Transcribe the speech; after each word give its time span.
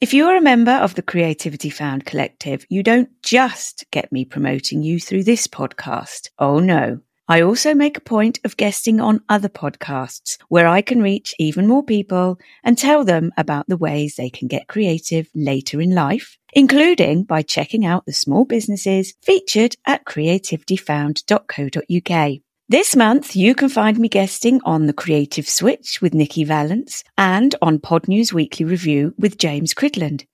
If 0.00 0.14
you're 0.14 0.36
a 0.36 0.40
member 0.40 0.70
of 0.70 0.94
the 0.94 1.02
Creativity 1.02 1.70
Found 1.70 2.04
Collective, 2.04 2.64
you 2.68 2.84
don't 2.84 3.08
just 3.20 3.84
get 3.90 4.12
me 4.12 4.24
promoting 4.24 4.84
you 4.84 5.00
through 5.00 5.24
this 5.24 5.48
podcast. 5.48 6.28
Oh 6.38 6.60
no. 6.60 7.00
I 7.26 7.40
also 7.40 7.74
make 7.74 7.96
a 7.96 8.00
point 8.00 8.38
of 8.44 8.56
guesting 8.56 9.00
on 9.00 9.24
other 9.28 9.48
podcasts 9.48 10.38
where 10.48 10.68
I 10.68 10.82
can 10.82 11.02
reach 11.02 11.34
even 11.40 11.66
more 11.66 11.82
people 11.82 12.38
and 12.62 12.78
tell 12.78 13.04
them 13.04 13.32
about 13.36 13.66
the 13.66 13.76
ways 13.76 14.14
they 14.14 14.30
can 14.30 14.46
get 14.46 14.68
creative 14.68 15.28
later 15.34 15.80
in 15.80 15.96
life, 15.96 16.38
including 16.52 17.24
by 17.24 17.42
checking 17.42 17.84
out 17.84 18.06
the 18.06 18.12
small 18.12 18.44
businesses 18.44 19.14
featured 19.20 19.74
at 19.84 20.04
creativityfound.co.uk. 20.04 22.38
This 22.70 22.94
month, 22.94 23.34
you 23.34 23.54
can 23.54 23.70
find 23.70 23.98
me 23.98 24.10
guesting 24.10 24.60
on 24.62 24.84
The 24.84 24.92
Creative 24.92 25.48
Switch 25.48 26.02
with 26.02 26.12
Nikki 26.12 26.44
Valance 26.44 27.02
and 27.16 27.54
on 27.62 27.78
Podnews 27.78 28.34
Weekly 28.34 28.66
Review 28.66 29.14
with 29.16 29.38
James 29.38 29.72
Cridland. 29.72 30.26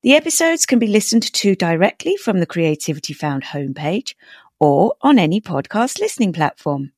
The 0.00 0.14
episodes 0.14 0.64
can 0.64 0.78
be 0.78 0.86
listened 0.86 1.30
to 1.34 1.54
directly 1.54 2.16
from 2.16 2.40
the 2.40 2.46
Creativity 2.46 3.12
Found 3.12 3.44
homepage 3.44 4.14
or 4.58 4.94
on 5.02 5.18
any 5.18 5.42
podcast 5.42 6.00
listening 6.00 6.32
platform. 6.32 6.92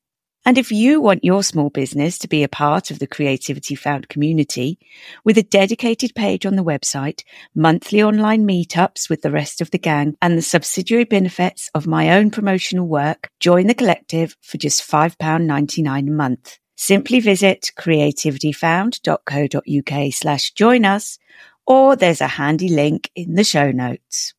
And 0.46 0.56
if 0.59 0.70
you 0.70 1.00
want 1.00 1.24
your 1.24 1.42
small 1.42 1.70
business 1.70 2.18
to 2.18 2.28
be 2.28 2.45
a 2.45 2.48
part 2.48 2.92
of 2.92 3.00
the 3.00 3.09
Creativity 3.09 3.74
Found 3.74 4.09
community, 4.09 4.78
with 5.24 5.37
a 5.37 5.42
dedicated 5.42 6.14
page 6.14 6.46
on 6.46 6.54
the 6.54 6.62
website, 6.62 7.24
monthly 7.56 8.00
online 8.00 8.46
meetups 8.46 9.10
with 9.10 9.23
the 9.23 9.32
rest 9.32 9.60
of 9.60 9.73
the 9.73 9.78
gang, 9.78 10.16
and 10.23 10.38
the 10.38 10.42
subsidiary 10.42 11.02
benefits 11.02 11.68
of 11.74 11.88
my 11.88 12.16
own 12.16 12.30
promotional 12.30 12.87
work, 12.87 13.28
join 13.40 13.66
the 13.66 13.74
collective 13.74 14.37
for 14.40 14.56
just 14.56 14.88
£5.99 14.88 16.06
a 16.06 16.10
month. 16.12 16.60
Simply 16.76 17.18
visit 17.18 17.73
creativityfound.co.uk 17.76 20.12
slash 20.12 20.52
join 20.52 20.84
us, 20.84 21.18
or 21.66 21.96
there's 21.96 22.20
a 22.20 22.28
handy 22.28 22.68
link 22.68 23.10
in 23.16 23.34
the 23.34 23.42
show 23.42 23.73
notes. 23.73 24.35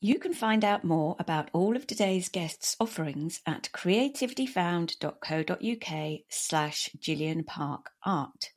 You 0.00 0.18
can 0.18 0.34
find 0.34 0.62
out 0.62 0.84
more 0.84 1.16
about 1.18 1.48
all 1.54 1.74
of 1.74 1.86
today's 1.86 2.28
guests' 2.28 2.76
offerings 2.78 3.40
at 3.46 3.70
creativityfound.co.uk 3.72 6.20
slash 6.28 6.90
Gillian 7.00 7.44
Park 7.44 7.92
Art. 8.04 8.50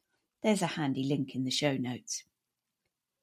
There's 0.44 0.62
a 0.62 0.68
handy 0.68 1.06
link 1.06 1.36
in 1.36 1.46
the 1.46 1.52
show 1.52 1.78
notes. 1.78 2.26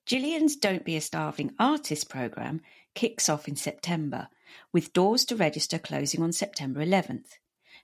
Gillian's 0.06 0.56
Don't 0.56 0.82
Be 0.82 0.96
a 0.96 1.02
Starving 1.02 1.52
Artist 1.58 2.08
programme 2.08 2.62
kicks 2.94 3.28
off 3.28 3.48
in 3.48 3.56
September, 3.56 4.28
with 4.72 4.94
doors 4.94 5.26
to 5.26 5.36
register 5.36 5.78
closing 5.78 6.22
on 6.22 6.32
September 6.32 6.80
11th. 6.80 7.34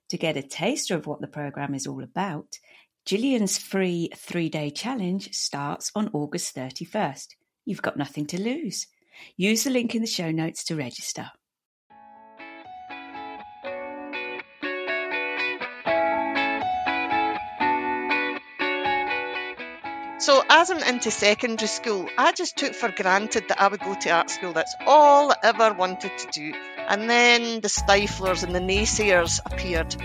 To 0.08 0.16
get 0.16 0.38
a 0.38 0.42
taster 0.42 0.96
of 0.96 1.06
what 1.06 1.20
the 1.20 1.26
programme 1.26 1.74
is 1.74 1.86
all 1.86 2.02
about, 2.02 2.58
Gillian's 3.04 3.58
free 3.58 4.08
three 4.16 4.48
day 4.48 4.70
challenge 4.70 5.34
starts 5.34 5.92
on 5.94 6.08
August 6.14 6.56
31st. 6.56 7.34
You've 7.66 7.82
got 7.82 7.98
nothing 7.98 8.24
to 8.28 8.40
lose. 8.40 8.86
Use 9.36 9.64
the 9.64 9.70
link 9.70 9.94
in 9.94 10.02
the 10.02 10.06
show 10.06 10.30
notes 10.30 10.64
to 10.64 10.76
register. 10.76 11.30
So, 20.22 20.40
as 20.48 20.70
I'm 20.70 20.78
into 20.84 21.10
secondary 21.10 21.66
school, 21.66 22.08
I 22.16 22.30
just 22.30 22.56
took 22.56 22.74
for 22.74 22.92
granted 22.92 23.48
that 23.48 23.60
I 23.60 23.66
would 23.66 23.80
go 23.80 23.94
to 23.94 24.10
art 24.10 24.30
school. 24.30 24.52
That's 24.52 24.72
all 24.86 25.32
I 25.32 25.36
ever 25.42 25.74
wanted 25.74 26.16
to 26.16 26.28
do. 26.30 26.54
And 26.76 27.10
then 27.10 27.60
the 27.60 27.66
stiflers 27.66 28.44
and 28.44 28.54
the 28.54 28.60
naysayers 28.60 29.40
appeared. 29.44 29.96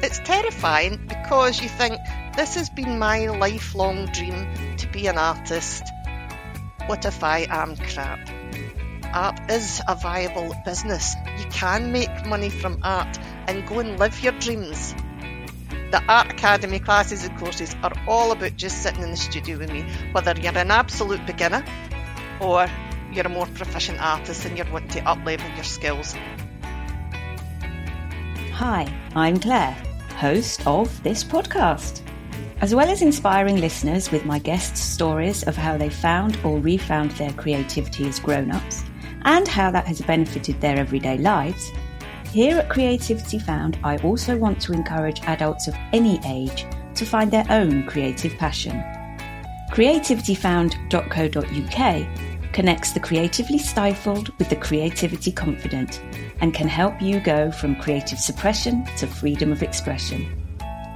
It's 0.00 0.20
terrifying 0.20 1.08
because 1.08 1.60
you 1.60 1.68
think 1.68 1.98
this 2.36 2.54
has 2.54 2.70
been 2.70 3.00
my 3.00 3.26
lifelong 3.26 4.06
dream 4.06 4.46
to 4.76 4.86
be 4.92 5.08
an 5.08 5.18
artist. 5.18 5.82
What 6.86 7.04
if 7.04 7.24
I 7.24 7.48
am 7.50 7.76
crap? 7.76 8.37
Art 9.12 9.38
is 9.50 9.80
a 9.88 9.94
viable 9.94 10.54
business. 10.64 11.14
You 11.38 11.44
can 11.46 11.92
make 11.92 12.26
money 12.26 12.50
from 12.50 12.78
art 12.82 13.18
and 13.46 13.66
go 13.66 13.78
and 13.80 13.98
live 13.98 14.22
your 14.22 14.32
dreams. 14.32 14.94
The 15.90 16.02
Art 16.06 16.30
Academy 16.32 16.78
classes 16.78 17.24
and 17.24 17.38
courses 17.38 17.74
are 17.82 17.92
all 18.06 18.32
about 18.32 18.56
just 18.56 18.82
sitting 18.82 19.02
in 19.02 19.10
the 19.10 19.16
studio 19.16 19.58
with 19.58 19.72
me, 19.72 19.84
whether 20.12 20.34
you're 20.38 20.56
an 20.56 20.70
absolute 20.70 21.24
beginner 21.24 21.64
or 22.40 22.66
you're 23.12 23.26
a 23.26 23.30
more 23.30 23.46
proficient 23.46 23.98
artist 24.00 24.44
and 24.44 24.56
you're 24.56 24.70
wanting 24.70 24.90
to 24.90 25.00
uplevel 25.00 25.54
your 25.54 25.64
skills. 25.64 26.14
Hi, 28.52 28.92
I'm 29.14 29.38
Claire, 29.38 29.76
host 30.16 30.66
of 30.66 31.02
this 31.02 31.24
podcast. 31.24 32.02
As 32.60 32.74
well 32.74 32.90
as 32.90 33.02
inspiring 33.02 33.60
listeners 33.60 34.10
with 34.10 34.24
my 34.26 34.40
guests' 34.40 34.80
stories 34.80 35.44
of 35.44 35.56
how 35.56 35.76
they 35.78 35.88
found 35.88 36.36
or 36.44 36.58
refound 36.58 37.12
their 37.12 37.32
creativity 37.32 38.08
as 38.08 38.18
grown 38.18 38.50
ups, 38.50 38.82
and 39.24 39.48
how 39.48 39.70
that 39.70 39.86
has 39.86 40.00
benefited 40.00 40.60
their 40.60 40.76
everyday 40.76 41.18
lives, 41.18 41.70
here 42.32 42.58
at 42.58 42.68
Creativity 42.68 43.38
Found, 43.38 43.78
I 43.82 43.96
also 43.98 44.36
want 44.36 44.60
to 44.62 44.72
encourage 44.72 45.20
adults 45.22 45.66
of 45.66 45.74
any 45.94 46.20
age 46.26 46.66
to 46.94 47.06
find 47.06 47.30
their 47.30 47.46
own 47.48 47.86
creative 47.86 48.36
passion. 48.36 48.84
CreativityFound.co.uk 49.72 52.52
connects 52.52 52.92
the 52.92 53.00
creatively 53.00 53.58
stifled 53.58 54.36
with 54.38 54.50
the 54.50 54.56
creativity 54.56 55.32
confident 55.32 56.02
and 56.40 56.52
can 56.52 56.68
help 56.68 57.00
you 57.00 57.20
go 57.20 57.50
from 57.50 57.76
creative 57.76 58.18
suppression 58.18 58.84
to 58.98 59.06
freedom 59.06 59.50
of 59.50 59.62
expression. 59.62 60.26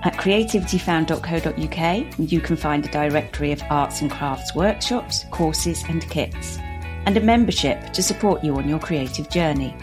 At 0.04 0.12
creativityfound.co.uk, 0.14 2.18
you 2.18 2.40
can 2.40 2.56
find 2.56 2.84
a 2.84 2.90
directory 2.90 3.52
of 3.52 3.62
arts 3.70 4.02
and 4.02 4.10
crafts 4.10 4.54
workshops, 4.54 5.24
courses, 5.30 5.82
and 5.88 6.02
kits 6.10 6.58
and 7.06 7.16
a 7.16 7.20
membership 7.20 7.92
to 7.92 8.02
support 8.02 8.42
you 8.44 8.56
on 8.56 8.68
your 8.68 8.78
creative 8.78 9.28
journey. 9.28 9.76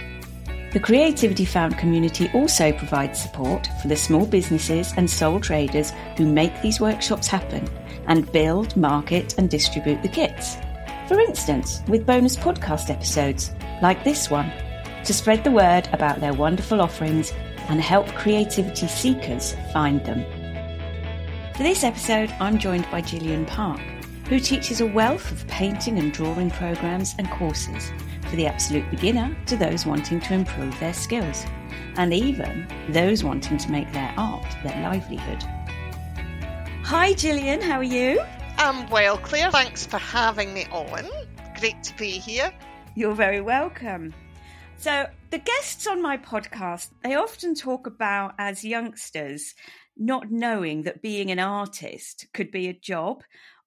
The 0.71 0.79
Creativity 0.79 1.45
Found 1.45 1.77
community 1.79 2.29
also 2.33 2.71
provides 2.71 3.21
support 3.21 3.67
for 3.81 3.87
the 3.87 3.95
small 3.95 4.25
businesses 4.25 4.93
and 4.97 5.09
sole 5.09 5.39
traders 5.39 5.91
who 6.15 6.31
make 6.31 6.61
these 6.61 6.79
workshops 6.79 7.27
happen 7.27 7.67
and 8.07 8.31
build, 8.31 8.77
market, 8.77 9.35
and 9.39 9.49
distribute 9.49 10.03
the 10.03 10.09
kits. 10.09 10.57
For 11.07 11.19
instance, 11.19 11.81
with 11.87 12.05
bonus 12.05 12.35
podcast 12.35 12.91
episodes 12.91 13.51
like 13.81 14.03
this 14.03 14.29
one 14.29 14.51
to 15.05 15.13
spread 15.13 15.43
the 15.43 15.51
word 15.51 15.89
about 15.91 16.19
their 16.19 16.33
wonderful 16.33 16.81
offerings 16.81 17.33
and 17.69 17.81
help 17.81 18.07
creativity 18.09 18.87
seekers 18.87 19.55
find 19.73 20.05
them. 20.05 20.23
For 21.55 21.63
this 21.63 21.83
episode, 21.83 22.31
I'm 22.39 22.59
joined 22.59 22.89
by 22.91 23.01
Gillian 23.01 23.45
Park 23.47 23.81
who 24.29 24.39
teaches 24.39 24.79
a 24.79 24.85
wealth 24.85 25.31
of 25.31 25.45
painting 25.47 25.97
and 25.97 26.13
drawing 26.13 26.51
programs 26.51 27.15
and 27.17 27.27
courses 27.31 27.91
for 28.29 28.35
the 28.35 28.45
absolute 28.45 28.87
beginner 28.91 29.35
to 29.47 29.57
those 29.57 29.87
wanting 29.87 30.19
to 30.19 30.35
improve 30.35 30.79
their 30.79 30.93
skills, 30.93 31.47
and 31.95 32.13
even 32.13 32.67
those 32.89 33.23
wanting 33.23 33.57
to 33.57 33.71
make 33.71 33.91
their 33.91 34.13
art 34.17 34.45
their 34.63 34.79
livelihood. 34.83 35.43
Hi, 36.83 37.13
Gillian, 37.13 37.59
how 37.59 37.79
are 37.79 37.83
you? 37.83 38.21
I'm 38.59 38.87
well, 38.91 39.17
Claire. 39.17 39.49
Thanks 39.49 39.87
for 39.87 39.97
having 39.97 40.53
me 40.53 40.65
on. 40.71 41.09
Great 41.59 41.81
to 41.81 41.97
be 41.97 42.11
here. 42.11 42.53
You're 42.93 43.15
very 43.15 43.41
welcome. 43.41 44.13
So, 44.77 45.07
the 45.31 45.39
guests 45.39 45.87
on 45.87 46.03
my 46.03 46.17
podcast, 46.17 46.89
they 47.03 47.15
often 47.15 47.55
talk 47.55 47.87
about 47.87 48.35
as 48.37 48.63
youngsters 48.63 49.55
not 49.97 50.31
knowing 50.31 50.83
that 50.83 51.01
being 51.01 51.31
an 51.31 51.39
artist 51.39 52.27
could 52.33 52.51
be 52.51 52.67
a 52.67 52.73
job 52.73 53.23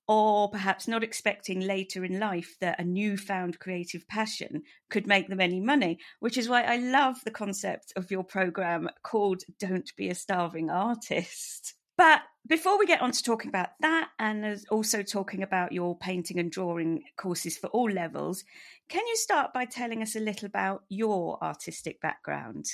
or 0.08 0.50
perhaps 0.50 0.88
not 0.88 1.04
expecting 1.04 1.60
later 1.60 2.04
in 2.04 2.18
life 2.18 2.56
that 2.60 2.80
a 2.80 2.84
newfound 2.84 3.58
creative 3.58 4.06
passion 4.08 4.62
could 4.90 5.06
make 5.06 5.28
them 5.28 5.40
any 5.40 5.60
money, 5.60 5.98
which 6.20 6.36
is 6.36 6.48
why 6.48 6.62
I 6.62 6.76
love 6.76 7.16
the 7.24 7.30
concept 7.30 7.92
of 7.96 8.10
your 8.10 8.24
program 8.24 8.88
called 9.02 9.42
Don't 9.58 9.90
Be 9.96 10.08
a 10.08 10.14
Starving 10.14 10.70
Artist. 10.70 11.74
But 11.96 12.22
before 12.46 12.78
we 12.78 12.86
get 12.86 13.02
on 13.02 13.12
to 13.12 13.22
talking 13.22 13.48
about 13.48 13.68
that 13.80 14.08
and 14.18 14.64
also 14.70 15.02
talking 15.02 15.42
about 15.42 15.72
your 15.72 15.96
painting 15.96 16.38
and 16.38 16.50
drawing 16.50 17.04
courses 17.16 17.56
for 17.56 17.68
all 17.68 17.90
levels, 17.90 18.44
can 18.88 19.06
you 19.06 19.16
start 19.16 19.52
by 19.52 19.66
telling 19.66 20.02
us 20.02 20.16
a 20.16 20.20
little 20.20 20.46
about 20.46 20.82
your 20.88 21.42
artistic 21.42 22.00
background? 22.00 22.66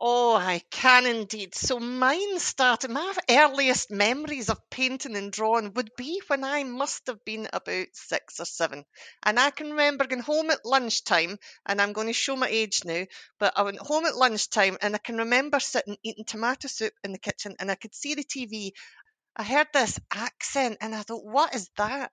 Oh, 0.00 0.34
I 0.36 0.60
can 0.70 1.04
indeed. 1.06 1.54
So 1.54 1.80
mine 1.80 2.38
started, 2.38 2.90
my 2.90 3.12
earliest 3.28 3.90
memories 3.90 4.48
of 4.50 4.68
painting 4.70 5.16
and 5.16 5.32
drawing 5.32 5.72
would 5.72 5.90
be 5.96 6.20
when 6.28 6.44
I 6.44 6.62
must 6.62 7.06
have 7.08 7.24
been 7.24 7.48
about 7.52 7.86
six 7.94 8.38
or 8.38 8.44
seven. 8.44 8.84
And 9.24 9.40
I 9.40 9.50
can 9.50 9.70
remember 9.70 10.06
going 10.06 10.22
home 10.22 10.50
at 10.50 10.64
lunchtime, 10.64 11.38
and 11.66 11.80
I'm 11.80 11.92
going 11.92 12.06
to 12.08 12.12
show 12.12 12.36
my 12.36 12.46
age 12.48 12.84
now, 12.84 13.04
but 13.40 13.54
I 13.56 13.62
went 13.62 13.78
home 13.78 14.04
at 14.06 14.14
lunchtime 14.16 14.76
and 14.82 14.94
I 14.94 14.98
can 14.98 15.16
remember 15.16 15.58
sitting 15.58 15.96
eating 16.04 16.24
tomato 16.24 16.68
soup 16.68 16.92
in 17.02 17.10
the 17.12 17.18
kitchen 17.18 17.56
and 17.58 17.68
I 17.70 17.74
could 17.74 17.94
see 17.94 18.14
the 18.14 18.24
TV. 18.24 18.74
I 19.36 19.42
heard 19.42 19.68
this 19.72 19.98
accent 20.12 20.78
and 20.80 20.94
I 20.94 21.02
thought, 21.02 21.24
what 21.24 21.54
is 21.54 21.68
that? 21.78 22.12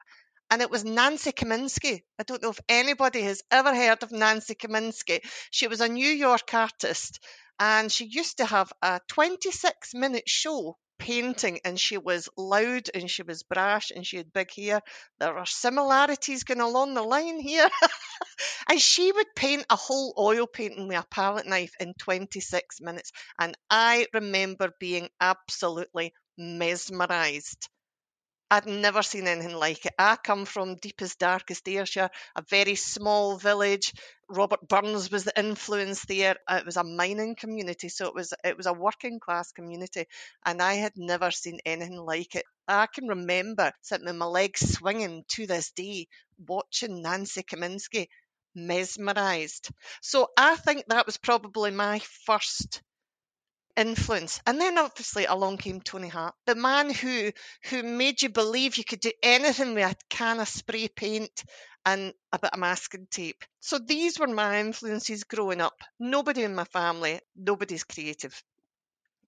And 0.51 0.61
it 0.61 0.69
was 0.69 0.85
Nancy 0.85 1.31
Kominsky. 1.31 2.03
I 2.19 2.23
don't 2.23 2.43
know 2.43 2.51
if 2.51 2.59
anybody 2.69 3.21
has 3.23 3.41
ever 3.49 3.73
heard 3.73 4.03
of 4.03 4.11
Nancy 4.11 4.53
Kominsky. 4.53 5.21
She 5.49 5.67
was 5.67 5.81
a 5.81 5.87
New 5.87 6.09
York 6.09 6.53
artist 6.53 7.19
and 7.59 7.91
she 7.91 8.05
used 8.05 8.37
to 8.37 8.45
have 8.45 8.71
a 8.83 8.99
26 9.07 9.95
minute 9.95 10.29
show 10.29 10.77
painting 10.99 11.59
and 11.65 11.79
she 11.79 11.97
was 11.97 12.29
loud 12.37 12.89
and 12.93 13.09
she 13.09 13.23
was 13.23 13.41
brash 13.43 13.91
and 13.91 14.05
she 14.05 14.17
had 14.17 14.33
big 14.33 14.53
hair. 14.53 14.81
There 15.19 15.37
are 15.37 15.45
similarities 15.47 16.43
going 16.43 16.61
along 16.61 16.93
the 16.93 17.01
line 17.01 17.39
here. 17.39 17.69
and 18.69 18.79
she 18.79 19.11
would 19.11 19.33
paint 19.35 19.65
a 19.69 19.75
whole 19.75 20.13
oil 20.17 20.47
painting 20.47 20.87
with 20.87 20.97
a 20.97 21.05
palette 21.09 21.47
knife 21.47 21.73
in 21.79 21.93
26 21.95 22.81
minutes. 22.81 23.11
And 23.39 23.57
I 23.69 24.07
remember 24.13 24.71
being 24.79 25.09
absolutely 25.19 26.13
mesmerized. 26.37 27.69
I'd 28.51 28.67
never 28.67 29.01
seen 29.01 29.27
anything 29.27 29.55
like 29.55 29.85
it. 29.87 29.95
I 29.97 30.15
come 30.17 30.45
from 30.45 30.75
deepest, 30.75 31.17
darkest 31.17 31.67
Ayrshire, 31.67 32.11
a 32.35 32.43
very 32.43 32.75
small 32.75 33.37
village. 33.37 33.93
Robert 34.29 34.67
Burns 34.67 35.09
was 35.09 35.23
the 35.23 35.39
influence 35.39 36.05
there. 36.05 36.35
Uh, 36.47 36.57
it 36.59 36.65
was 36.67 36.77
a 36.77 36.83
mining 36.83 37.35
community, 37.35 37.89
so 37.89 38.05
it 38.07 38.13
was 38.13 38.33
it 38.43 38.57
was 38.57 38.67
a 38.67 38.73
working 38.73 39.19
class 39.19 39.51
community, 39.53 40.05
and 40.45 40.61
I 40.61 40.75
had 40.75 40.93
never 40.97 41.31
seen 41.31 41.59
anything 41.65 41.97
like 41.97 42.35
it. 42.35 42.45
I 42.67 42.87
can 42.87 43.07
remember 43.07 43.71
sitting 43.81 44.05
with 44.05 44.15
my 44.17 44.25
legs 44.25 44.69
swinging 44.73 45.23
to 45.29 45.47
this 45.47 45.71
day, 45.71 46.07
watching 46.37 47.01
Nancy 47.01 47.41
Kominsky, 47.43 48.07
mesmerised. 48.53 49.69
So 50.01 50.27
I 50.37 50.57
think 50.57 50.85
that 50.87 51.05
was 51.05 51.17
probably 51.17 51.71
my 51.71 51.99
first 52.25 52.81
influence. 53.75 54.39
And 54.45 54.59
then 54.59 54.77
obviously 54.77 55.25
along 55.25 55.57
came 55.57 55.81
Tony 55.81 56.07
Hart, 56.07 56.35
the 56.45 56.55
man 56.55 56.93
who 56.93 57.31
who 57.69 57.83
made 57.83 58.21
you 58.21 58.29
believe 58.29 58.77
you 58.77 58.83
could 58.83 58.99
do 58.99 59.11
anything 59.23 59.73
with 59.73 59.91
a 59.91 59.95
can 60.09 60.39
of 60.39 60.47
spray 60.47 60.87
paint 60.87 61.43
and 61.85 62.13
a 62.31 62.39
bit 62.39 62.53
of 62.53 62.59
masking 62.59 63.07
tape. 63.09 63.43
So 63.59 63.79
these 63.79 64.19
were 64.19 64.27
my 64.27 64.59
influences 64.59 65.23
growing 65.23 65.61
up. 65.61 65.79
Nobody 65.99 66.43
in 66.43 66.55
my 66.55 66.65
family, 66.65 67.19
nobody's 67.35 67.83
creative. 67.83 68.43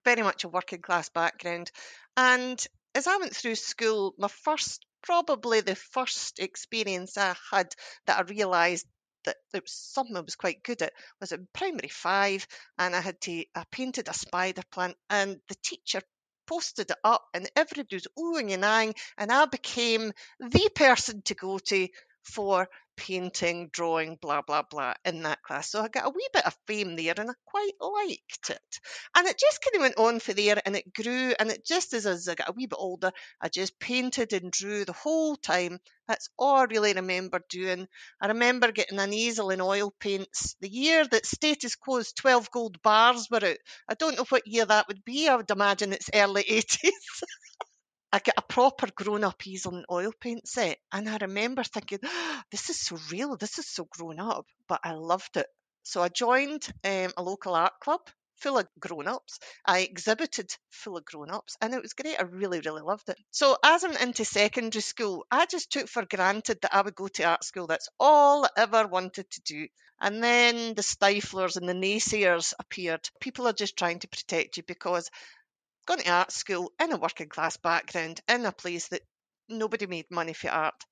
Very 0.04 0.22
much 0.22 0.44
a 0.44 0.48
working 0.48 0.82
class 0.82 1.08
background. 1.08 1.70
And 2.16 2.64
as 2.94 3.06
I 3.06 3.16
went 3.16 3.34
through 3.34 3.56
school, 3.56 4.14
my 4.18 4.28
first 4.28 4.84
probably 5.02 5.60
the 5.60 5.74
first 5.74 6.38
experience 6.38 7.18
I 7.18 7.34
had 7.50 7.74
that 8.06 8.18
I 8.18 8.22
realised 8.22 8.86
that 9.24 9.36
it 9.52 9.62
was 9.62 9.72
something 9.72 10.16
I 10.16 10.20
was 10.20 10.36
quite 10.36 10.62
good 10.62 10.82
at 10.82 10.92
was 11.20 11.32
in 11.32 11.48
primary 11.52 11.88
five, 11.88 12.46
and 12.78 12.94
I 12.94 13.00
had 13.00 13.20
to 13.22 13.44
I 13.54 13.64
painted 13.70 14.08
a 14.08 14.14
spider 14.14 14.62
plant, 14.70 14.96
and 15.10 15.40
the 15.48 15.56
teacher 15.62 16.02
posted 16.46 16.90
it 16.90 16.98
up, 17.04 17.24
and 17.34 17.50
everybody 17.56 17.96
was 17.96 18.06
oohing 18.18 18.52
and 18.52 18.64
eyeing, 18.64 18.94
and 19.16 19.32
I 19.32 19.46
became 19.46 20.12
the 20.40 20.70
person 20.74 21.22
to 21.22 21.34
go 21.34 21.58
to 21.58 21.88
for 22.24 22.68
painting, 22.96 23.68
drawing, 23.72 24.16
blah, 24.20 24.42
blah, 24.42 24.62
blah 24.62 24.94
in 25.04 25.22
that 25.22 25.42
class. 25.42 25.70
So 25.70 25.82
I 25.82 25.88
got 25.88 26.06
a 26.06 26.10
wee 26.10 26.28
bit 26.32 26.46
of 26.46 26.56
fame 26.66 26.96
there 26.96 27.14
and 27.16 27.30
I 27.30 27.34
quite 27.44 27.72
liked 27.80 28.50
it. 28.50 28.80
And 29.16 29.26
it 29.26 29.38
just 29.38 29.62
kind 29.62 29.76
of 29.76 29.80
went 29.82 29.98
on 29.98 30.20
for 30.20 30.32
there 30.32 30.60
and 30.64 30.76
it 30.76 30.92
grew. 30.92 31.34
And 31.38 31.50
it 31.50 31.64
just 31.66 31.92
as, 31.92 32.06
as 32.06 32.28
I 32.28 32.34
got 32.34 32.48
a 32.48 32.52
wee 32.52 32.66
bit 32.66 32.78
older, 32.78 33.12
I 33.40 33.48
just 33.48 33.78
painted 33.78 34.32
and 34.32 34.50
drew 34.50 34.84
the 34.84 34.92
whole 34.92 35.36
time. 35.36 35.78
That's 36.06 36.28
all 36.38 36.56
I 36.56 36.64
really 36.64 36.92
remember 36.92 37.40
doing. 37.48 37.86
I 38.20 38.28
remember 38.28 38.72
getting 38.72 38.98
an 38.98 39.12
easel 39.12 39.50
and 39.50 39.62
oil 39.62 39.92
paints 39.98 40.54
the 40.60 40.68
year 40.68 41.06
that 41.06 41.26
Status 41.26 41.76
Quo's 41.76 42.12
12 42.12 42.50
gold 42.50 42.82
bars 42.82 43.28
were 43.30 43.44
out. 43.44 43.56
I 43.88 43.94
don't 43.94 44.16
know 44.16 44.26
what 44.28 44.46
year 44.46 44.66
that 44.66 44.88
would 44.88 45.04
be. 45.04 45.28
I 45.28 45.36
would 45.36 45.50
imagine 45.50 45.92
it's 45.92 46.10
early 46.14 46.44
80s. 46.50 47.22
I 48.14 48.20
get 48.20 48.38
a 48.38 48.42
proper 48.42 48.86
grown 48.94 49.24
up 49.24 49.44
easel 49.44 49.74
and 49.74 49.86
oil 49.90 50.12
paint 50.20 50.46
set. 50.46 50.78
And 50.92 51.08
I 51.08 51.16
remember 51.20 51.64
thinking, 51.64 51.98
oh, 52.04 52.40
this 52.52 52.70
is 52.70 52.78
so 52.78 52.96
real, 53.10 53.36
this 53.36 53.58
is 53.58 53.68
so 53.68 53.88
grown 53.90 54.20
up, 54.20 54.46
but 54.68 54.78
I 54.84 54.92
loved 54.92 55.36
it. 55.36 55.48
So 55.82 56.00
I 56.00 56.10
joined 56.10 56.64
um, 56.84 57.10
a 57.16 57.22
local 57.24 57.56
art 57.56 57.72
club 57.82 58.02
full 58.36 58.58
of 58.58 58.68
grown 58.78 59.08
ups. 59.08 59.40
I 59.66 59.80
exhibited 59.80 60.54
full 60.70 60.96
of 60.96 61.04
grown 61.04 61.32
ups 61.32 61.56
and 61.60 61.74
it 61.74 61.82
was 61.82 61.94
great. 61.94 62.16
I 62.16 62.22
really, 62.22 62.60
really 62.64 62.82
loved 62.82 63.08
it. 63.08 63.18
So 63.32 63.56
as 63.64 63.82
I'm 63.82 63.96
into 63.96 64.24
secondary 64.24 64.82
school, 64.82 65.26
I 65.28 65.46
just 65.46 65.72
took 65.72 65.88
for 65.88 66.06
granted 66.06 66.58
that 66.62 66.72
I 66.72 66.82
would 66.82 66.94
go 66.94 67.08
to 67.08 67.24
art 67.24 67.42
school. 67.42 67.66
That's 67.66 67.88
all 67.98 68.44
I 68.44 68.50
ever 68.58 68.86
wanted 68.86 69.28
to 69.28 69.40
do. 69.40 69.66
And 70.00 70.22
then 70.22 70.74
the 70.74 70.82
stiflers 70.82 71.56
and 71.56 71.68
the 71.68 71.72
naysayers 71.74 72.54
appeared. 72.60 73.08
People 73.20 73.48
are 73.48 73.52
just 73.52 73.76
trying 73.76 73.98
to 74.00 74.08
protect 74.08 74.56
you 74.56 74.62
because 74.62 75.10
gone 75.86 75.98
to 75.98 76.10
art 76.10 76.32
school 76.32 76.72
in 76.80 76.92
a 76.92 76.96
working 76.96 77.28
class 77.28 77.56
background 77.56 78.20
in 78.28 78.46
a 78.46 78.52
place 78.52 78.88
that 78.88 79.02
nobody 79.48 79.86
made 79.86 80.10
money 80.10 80.32
for 80.32 80.50
art 80.50 80.84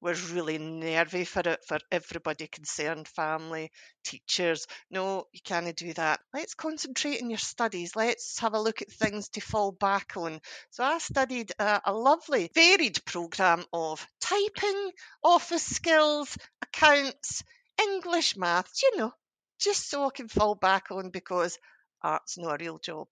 was 0.00 0.30
really 0.30 0.58
nervy 0.58 1.24
for 1.24 1.40
it 1.40 1.64
for 1.66 1.78
everybody 1.90 2.46
concerned 2.46 3.08
family 3.08 3.70
teachers. 4.04 4.66
No 4.90 5.26
you 5.32 5.40
can't 5.44 5.76
do 5.76 5.92
that. 5.94 6.20
Let's 6.32 6.54
concentrate 6.54 7.20
on 7.22 7.30
your 7.30 7.38
studies. 7.38 7.96
Let's 7.96 8.38
have 8.38 8.54
a 8.54 8.60
look 8.60 8.80
at 8.80 8.92
things 8.92 9.28
to 9.30 9.40
fall 9.40 9.72
back 9.72 10.12
on. 10.16 10.40
So 10.70 10.84
i 10.84 10.98
studied 10.98 11.52
a, 11.58 11.80
a 11.86 11.92
lovely 11.92 12.50
varied 12.54 13.04
program 13.04 13.64
of 13.72 14.06
typing 14.20 14.90
office 15.24 15.64
skills 15.66 16.36
accounts 16.62 17.42
english 17.80 18.36
maths 18.36 18.82
you 18.82 18.96
know 18.98 19.12
just 19.60 19.88
so 19.88 20.06
i 20.06 20.10
can 20.10 20.28
fall 20.28 20.54
back 20.54 20.90
on 20.90 21.10
because 21.10 21.58
art's 22.02 22.38
not 22.38 22.60
a 22.60 22.64
real 22.64 22.78
job 22.78 23.06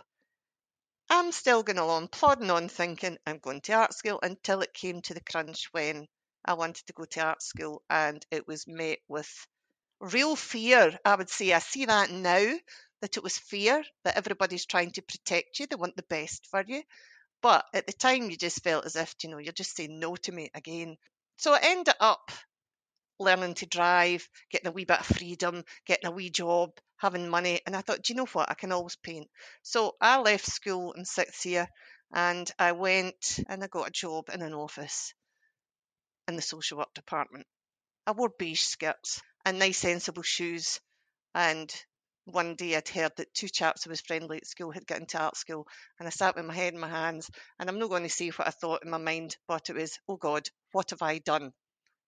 I'm 1.08 1.32
still 1.32 1.62
going 1.62 1.78
along, 1.78 2.08
plodding 2.08 2.50
on, 2.50 2.68
thinking 2.68 3.18
I'm 3.26 3.38
going 3.38 3.60
to 3.62 3.72
art 3.72 3.94
school 3.94 4.18
until 4.22 4.60
it 4.62 4.74
came 4.74 5.02
to 5.02 5.14
the 5.14 5.20
crunch 5.20 5.68
when 5.72 6.06
I 6.44 6.54
wanted 6.54 6.86
to 6.86 6.92
go 6.92 7.04
to 7.04 7.20
art 7.20 7.42
school 7.42 7.82
and 7.88 8.24
it 8.30 8.46
was 8.46 8.66
met 8.66 8.98
with 9.08 9.46
real 10.00 10.36
fear. 10.36 10.98
I 11.04 11.14
would 11.14 11.30
say 11.30 11.52
I 11.52 11.60
see 11.60 11.84
that 11.86 12.10
now 12.10 12.52
that 13.00 13.16
it 13.16 13.22
was 13.22 13.38
fear 13.38 13.84
that 14.04 14.16
everybody's 14.16 14.66
trying 14.66 14.90
to 14.92 15.02
protect 15.02 15.58
you, 15.58 15.66
they 15.66 15.76
want 15.76 15.96
the 15.96 16.02
best 16.04 16.46
for 16.50 16.64
you. 16.66 16.82
But 17.42 17.64
at 17.74 17.86
the 17.86 17.92
time, 17.92 18.30
you 18.30 18.36
just 18.36 18.64
felt 18.64 18.86
as 18.86 18.96
if, 18.96 19.14
you 19.22 19.30
know, 19.30 19.38
you're 19.38 19.52
just 19.52 19.76
saying 19.76 20.00
no 20.00 20.16
to 20.16 20.32
me 20.32 20.50
again. 20.54 20.96
So 21.36 21.52
I 21.52 21.60
ended 21.62 21.94
up 22.00 22.32
learning 23.18 23.54
to 23.54 23.66
drive, 23.66 24.28
getting 24.50 24.68
a 24.68 24.72
wee 24.72 24.84
bit 24.84 25.00
of 25.00 25.06
freedom, 25.06 25.64
getting 25.86 26.06
a 26.06 26.10
wee 26.12 26.30
job, 26.30 26.72
having 26.98 27.28
money. 27.28 27.60
And 27.66 27.76
I 27.76 27.81
thought, 27.81 28.02
do 28.02 28.12
you 28.12 28.16
know 28.16 28.26
what? 28.26 28.50
I 28.50 28.54
can 28.54 28.72
always 28.72 28.96
paint. 28.96 29.28
So 29.62 29.96
I 30.00 30.20
left 30.20 30.46
school 30.46 30.93
in 30.93 31.04
sixth 31.04 31.44
year 31.46 31.69
and 32.12 32.50
I 32.58 32.72
went 32.72 33.40
and 33.48 33.62
I 33.62 33.66
got 33.66 33.88
a 33.88 33.93
job 33.93 34.31
in 34.32 34.43
an 34.43 34.54
office 34.54 35.14
in 36.28 36.37
the 36.37 36.43
social 36.43 36.78
work 36.78 36.93
department. 36.94 37.46
I 38.06 38.12
wore 38.12 38.31
beige 38.38 38.62
skirts 38.62 39.22
and 39.44 39.58
nice 39.58 39.78
sensible 39.78 40.22
shoes. 40.22 40.81
And 41.34 41.72
one 42.25 42.54
day 42.54 42.76
I'd 42.76 42.88
heard 42.88 43.12
that 43.16 43.34
two 43.34 43.49
chaps 43.49 43.84
who 43.84 43.90
was 43.90 44.00
friendly 44.00 44.38
at 44.38 44.46
school 44.46 44.72
had 44.72 44.87
got 44.87 45.00
into 45.00 45.19
art 45.19 45.37
school 45.37 45.66
and 45.99 46.06
I 46.06 46.10
sat 46.10 46.34
with 46.34 46.44
my 46.44 46.54
head 46.54 46.75
in 46.75 46.81
my 46.81 46.88
hands 46.88 47.31
and 47.58 47.69
I'm 47.69 47.78
not 47.78 47.90
going 47.90 48.02
to 48.02 48.08
say 48.08 48.31
what 48.31 48.49
I 48.49 48.50
thought 48.50 48.84
in 48.84 48.90
my 48.90 48.99
mind, 48.99 49.37
but 49.46 49.70
it 49.70 49.76
was, 49.76 49.99
oh 50.08 50.16
God, 50.16 50.49
what 50.72 50.90
have 50.90 51.02
I 51.02 51.19
done? 51.19 51.52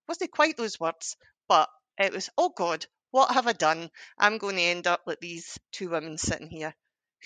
wasn't 0.08 0.32
quite 0.32 0.56
those 0.56 0.81
words, 0.81 1.17
but 1.48 1.69
it 1.98 2.12
was, 2.12 2.31
oh 2.39 2.51
God, 2.56 2.86
what 3.10 3.32
have 3.32 3.46
I 3.46 3.53
done? 3.53 3.91
I'm 4.19 4.38
going 4.38 4.56
to 4.56 4.62
end 4.62 4.86
up 4.86 5.03
like 5.06 5.20
these 5.20 5.58
two 5.72 5.91
women 5.91 6.19
sitting 6.19 6.50
here 6.50 6.74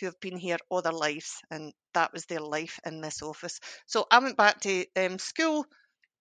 who 0.00 0.06
have 0.06 0.18
been 0.20 0.36
here 0.38 0.56
all 0.68 0.82
their 0.82 0.92
lives, 0.92 1.40
and 1.50 1.72
that 1.94 2.12
was 2.12 2.26
their 2.26 2.40
life 2.40 2.80
in 2.86 3.00
this 3.00 3.22
office. 3.22 3.60
So 3.86 4.06
I 4.10 4.18
went 4.20 4.36
back 4.36 4.60
to 4.60 4.86
um, 4.96 5.18
school, 5.18 5.66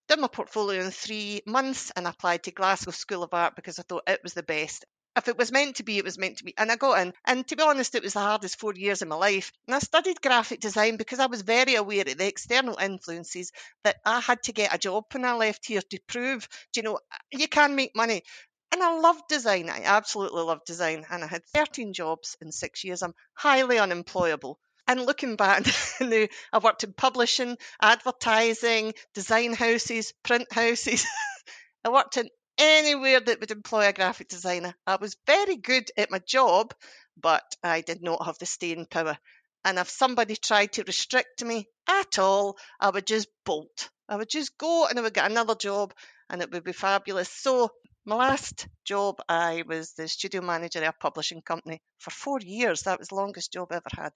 did 0.08 0.20
my 0.20 0.28
portfolio 0.28 0.82
in 0.84 0.92
three 0.92 1.42
months, 1.46 1.92
and 1.96 2.08
applied 2.08 2.44
to 2.44 2.52
Glasgow 2.52 2.92
School 2.92 3.24
of 3.24 3.34
Art 3.34 3.56
because 3.56 3.80
I 3.80 3.84
thought 3.84 4.04
it 4.08 4.24
was 4.24 4.34
the 4.34 4.44
best 4.44 4.86
if 5.18 5.28
it 5.28 5.38
was 5.38 5.52
meant 5.52 5.76
to 5.76 5.84
be, 5.84 5.98
it 5.98 6.06
was 6.06 6.18
meant 6.18 6.38
to 6.38 6.46
be. 6.46 6.54
And 6.58 6.72
I 6.72 6.76
got 6.78 7.02
in. 7.02 7.14
And 7.26 7.46
to 7.48 7.56
be 7.56 7.64
honest, 7.64 7.96
it 7.96 8.04
was 8.04 8.14
the 8.14 8.20
hardest 8.22 8.60
four 8.60 8.74
years 8.74 9.02
of 9.02 9.10
my 9.10 9.16
life. 9.16 9.52
And 9.68 9.76
I 9.76 9.80
studied 9.80 10.22
graphic 10.22 10.62
design 10.62 10.96
because 10.96 11.20
I 11.20 11.26
was 11.26 11.42
very 11.42 11.76
aware 11.76 12.02
of 12.08 12.18
the 12.18 12.28
external 12.28 12.78
influences 12.78 13.52
that 13.84 13.98
I 14.06 14.22
had 14.22 14.44
to 14.44 14.54
get 14.54 14.74
a 14.74 14.78
job 14.78 15.06
when 15.12 15.26
I 15.26 15.34
left 15.34 15.66
here 15.66 15.82
to 15.82 16.00
prove, 16.08 16.48
you 16.76 16.84
know, 16.84 17.00
you 17.32 17.48
can 17.48 17.76
make 17.76 17.96
money. 17.96 18.24
And 18.72 18.82
I 18.82 18.98
loved 19.00 19.28
design. 19.28 19.70
I 19.70 19.82
absolutely 19.84 20.44
loved 20.44 20.66
design. 20.66 21.06
And 21.10 21.24
I 21.24 21.28
had 21.28 21.46
13 21.48 21.94
jobs 21.94 22.38
in 22.42 22.52
six 22.52 22.84
years. 22.84 23.02
I'm 23.02 23.14
highly 23.34 23.80
unemployable. 23.80 24.60
And 24.88 25.06
looking 25.06 25.36
back 25.36 25.66
I've 26.02 26.64
worked 26.64 26.84
in 26.84 26.94
publishing, 26.94 27.58
advertising, 27.82 28.94
design 29.14 29.54
houses, 29.54 30.14
print 30.24 30.52
houses. 30.52 31.06
I 31.86 31.90
worked 31.90 32.18
in 32.18 32.30
anywhere 32.58 33.20
that 33.20 33.40
would 33.40 33.52
employ 33.52 33.88
a 33.88 33.94
graphic 33.94 34.28
designer. 34.28 34.76
I 34.86 34.98
was 34.98 35.18
very 35.26 35.58
good 35.58 35.90
at 35.98 36.12
my 36.12 36.20
job, 36.20 36.74
but 37.18 37.44
I 37.64 37.82
did 37.82 38.02
not 38.02 38.26
have 38.26 38.38
the 38.38 38.46
staying 38.46 38.86
power. 38.86 39.18
And 39.64 39.78
if 39.78 39.90
somebody 39.90 40.36
tried 40.36 40.74
to 40.74 40.84
restrict 40.84 41.44
me 41.44 41.68
at 41.88 42.20
all, 42.20 42.58
I 42.80 42.90
would 42.90 43.06
just 43.06 43.28
bolt. 43.46 43.90
I 44.10 44.16
would 44.16 44.30
just 44.30 44.58
go 44.58 44.88
and 44.88 44.98
I 44.98 45.02
would 45.04 45.14
get 45.14 45.30
another 45.30 45.56
job 45.56 45.94
and 46.30 46.42
it 46.42 46.52
would 46.52 46.64
be 46.64 46.74
fabulous. 46.74 47.30
So, 47.30 47.72
my 48.12 48.18
last 48.18 48.68
job, 48.84 49.22
I 49.30 49.64
was 49.66 49.94
the 49.94 50.06
studio 50.06 50.42
manager 50.42 50.80
at 50.84 50.90
a 50.90 50.92
publishing 50.92 51.42
company 51.42 51.82
for 51.98 52.12
four 52.12 52.40
years. 52.42 52.82
That 52.82 53.00
was 53.00 53.08
the 53.08 53.16
longest 53.16 53.54
job 53.54 53.70
I 53.72 53.78
ever 53.78 53.90
had. 53.96 54.12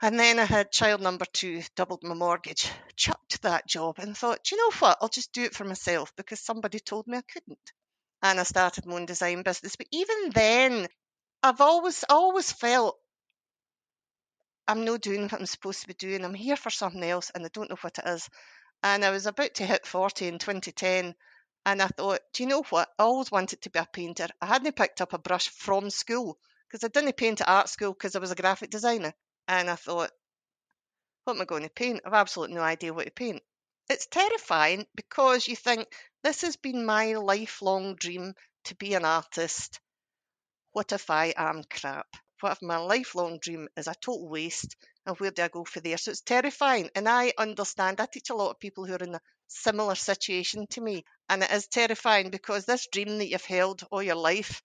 And 0.00 0.18
then 0.18 0.38
I 0.38 0.44
had 0.44 0.72
child 0.72 1.02
number 1.02 1.26
two, 1.30 1.62
doubled 1.76 2.02
my 2.02 2.14
mortgage, 2.14 2.70
chucked 2.96 3.42
that 3.42 3.68
job 3.68 3.98
and 3.98 4.16
thought, 4.16 4.50
you 4.50 4.56
know 4.56 4.70
what, 4.78 4.96
I'll 5.02 5.10
just 5.10 5.32
do 5.32 5.42
it 5.42 5.54
for 5.54 5.64
myself 5.64 6.14
because 6.16 6.40
somebody 6.40 6.78
told 6.78 7.06
me 7.06 7.18
I 7.18 7.22
couldn't. 7.30 7.72
And 8.22 8.40
I 8.40 8.44
started 8.44 8.86
my 8.86 8.94
own 8.94 9.04
design 9.04 9.42
business. 9.42 9.76
But 9.76 9.88
even 9.92 10.30
then, 10.34 10.88
I've 11.42 11.60
always 11.60 12.02
always 12.08 12.50
felt 12.50 12.96
I'm 14.66 14.86
not 14.86 15.02
doing 15.02 15.24
what 15.24 15.34
I'm 15.34 15.44
supposed 15.44 15.82
to 15.82 15.88
be 15.88 15.94
doing. 15.94 16.24
I'm 16.24 16.32
here 16.32 16.56
for 16.56 16.70
something 16.70 17.04
else 17.04 17.30
and 17.34 17.44
I 17.44 17.50
don't 17.52 17.68
know 17.68 17.76
what 17.82 17.98
it 17.98 18.08
is. 18.08 18.30
And 18.82 19.04
I 19.04 19.10
was 19.10 19.26
about 19.26 19.52
to 19.56 19.66
hit 19.66 19.86
40 19.86 20.28
in 20.28 20.38
2010. 20.38 21.14
And 21.66 21.80
I 21.80 21.86
thought, 21.86 22.20
do 22.32 22.42
you 22.42 22.48
know 22.48 22.62
what? 22.70 22.90
I 22.98 23.04
always 23.04 23.30
wanted 23.30 23.62
to 23.62 23.70
be 23.70 23.78
a 23.78 23.86
painter. 23.90 24.28
I 24.40 24.46
hadn't 24.46 24.76
picked 24.76 25.00
up 25.00 25.12
a 25.12 25.18
brush 25.18 25.48
from 25.48 25.90
school 25.90 26.38
because 26.68 26.84
I 26.84 26.88
didn't 26.88 27.16
paint 27.16 27.40
at 27.40 27.48
art 27.48 27.68
school 27.68 27.92
because 27.92 28.14
I 28.16 28.18
was 28.18 28.30
a 28.30 28.36
graphic 28.36 28.70
designer. 28.70 29.14
And 29.48 29.70
I 29.70 29.76
thought, 29.76 30.10
what 31.24 31.36
am 31.36 31.42
I 31.42 31.46
going 31.46 31.62
to 31.62 31.70
paint? 31.70 32.02
I've 32.04 32.12
absolutely 32.12 32.56
no 32.56 32.62
idea 32.62 32.92
what 32.92 33.06
to 33.06 33.10
paint. 33.10 33.42
It's 33.88 34.06
terrifying 34.06 34.86
because 34.94 35.48
you 35.48 35.56
think, 35.56 35.88
this 36.22 36.42
has 36.42 36.56
been 36.56 36.84
my 36.84 37.14
lifelong 37.14 37.96
dream 37.96 38.34
to 38.64 38.74
be 38.76 38.94
an 38.94 39.04
artist. 39.04 39.80
What 40.72 40.92
if 40.92 41.08
I 41.10 41.34
am 41.36 41.62
crap? 41.70 42.06
What 42.40 42.52
if 42.52 42.62
my 42.62 42.76
lifelong 42.78 43.38
dream 43.40 43.68
is 43.76 43.86
a 43.86 43.94
total 43.94 44.28
waste? 44.28 44.76
And 45.06 45.16
where 45.18 45.30
do 45.30 45.42
I 45.42 45.48
go 45.48 45.64
for 45.64 45.80
there? 45.80 45.96
So 45.98 46.10
it's 46.10 46.20
terrifying. 46.20 46.90
And 46.94 47.08
I 47.08 47.32
understand. 47.38 48.00
I 48.00 48.06
teach 48.06 48.30
a 48.30 48.34
lot 48.34 48.50
of 48.50 48.58
people 48.58 48.84
who 48.84 48.94
are 48.94 49.04
in 49.04 49.14
a 49.14 49.20
similar 49.46 49.94
situation 49.94 50.66
to 50.70 50.80
me. 50.80 51.04
And 51.28 51.42
it 51.42 51.50
is 51.50 51.66
terrifying 51.66 52.30
because 52.30 52.64
this 52.64 52.86
dream 52.86 53.18
that 53.18 53.28
you've 53.28 53.44
held 53.44 53.82
all 53.90 54.02
your 54.02 54.16
life, 54.16 54.62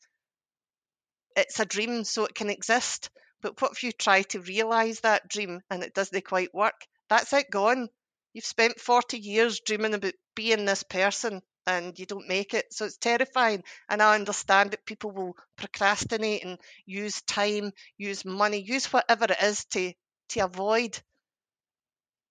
it's 1.35 1.59
a 1.59 1.65
dream, 1.65 2.03
so 2.03 2.25
it 2.25 2.35
can 2.35 2.49
exist. 2.51 3.09
But 3.41 3.59
what 3.61 3.71
if 3.71 3.83
you 3.83 3.91
try 3.91 4.21
to 4.23 4.41
realise 4.41 4.99
that 4.99 5.27
dream 5.27 5.61
and 5.69 5.81
it 5.83 5.93
doesn't 5.95 6.25
quite 6.25 6.53
work? 6.53 6.85
That's 7.09 7.33
it 7.33 7.49
gone. 7.49 7.89
You've 8.33 8.45
spent 8.45 8.79
40 8.79 9.17
years 9.17 9.59
dreaming 9.61 9.95
about 9.95 10.13
being 10.35 10.65
this 10.65 10.83
person 10.83 11.41
and 11.65 11.97
you 11.97 12.05
don't 12.05 12.27
make 12.27 12.53
it. 12.53 12.71
So 12.73 12.85
it's 12.85 12.97
terrifying. 12.97 13.63
And 13.87 14.01
I 14.01 14.15
understand 14.15 14.71
that 14.71 14.85
people 14.85 15.11
will 15.11 15.35
procrastinate 15.55 16.43
and 16.43 16.59
use 16.85 17.21
time, 17.23 17.71
use 17.97 18.23
money, 18.25 18.61
use 18.61 18.91
whatever 18.93 19.25
it 19.25 19.41
is 19.41 19.65
to 19.65 19.93
to 20.29 20.39
avoid 20.41 21.01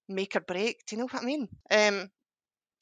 make 0.09 0.37
or 0.37 0.41
break. 0.41 0.85
Do 0.87 0.97
you 0.97 1.01
know 1.01 1.09
what 1.11 1.23
I 1.23 1.25
mean? 1.25 1.49
Um, 1.71 2.11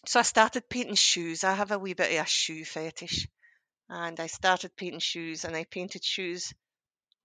so 0.05 0.21
I 0.21 0.23
started 0.23 0.69
painting 0.69 0.95
shoes. 0.95 1.45
I 1.45 1.55
have 1.55 1.71
a 1.71 1.79
wee 1.79 1.95
bit 1.95 2.13
of 2.13 2.25
a 2.25 2.29
shoe 2.29 2.65
fetish. 2.65 3.27
And 3.89 4.19
I 4.19 4.27
started 4.27 4.77
painting 4.77 5.01
shoes 5.01 5.45
and 5.45 5.57
I 5.57 5.65
painted 5.65 6.05
shoes, 6.05 6.53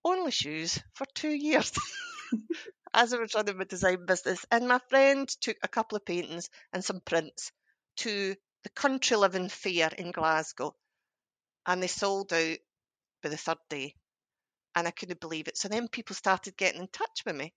only 0.06 0.32
shoes, 0.32 0.80
for 0.94 1.06
two 1.16 1.32
years. 1.32 1.72
as 2.94 3.13
I 3.13 3.18
was 3.18 3.34
running 3.34 3.58
my 3.58 3.63
design 3.63 4.06
business. 4.06 4.46
And 4.51 4.68
my 4.68 4.80
friend 4.90 5.28
took 5.42 5.58
a 5.63 5.68
couple 5.68 5.96
of 5.96 6.06
paintings 6.06 6.50
and 6.74 6.84
some 6.84 7.01
prints 7.01 7.51
to 7.98 8.36
the 8.63 8.70
Country 8.70 9.18
Living 9.18 9.50
Fair 9.50 9.90
in 9.98 10.12
Glasgow. 10.12 10.75
And 11.66 11.82
they 11.82 11.88
sold 11.88 12.34
out 12.34 12.58
by 13.24 13.30
the 13.30 13.38
third 13.38 13.58
day. 13.70 13.96
And 14.75 14.88
I 14.88 14.92
couldn't 14.92 15.20
believe 15.20 15.48
it. 15.48 15.58
So 15.58 15.68
then 15.68 15.88
people 15.88 16.16
started 16.16 16.58
getting 16.58 16.82
in 16.82 16.88
touch 16.88 17.24
with 17.25 17.36
me. 17.36 17.54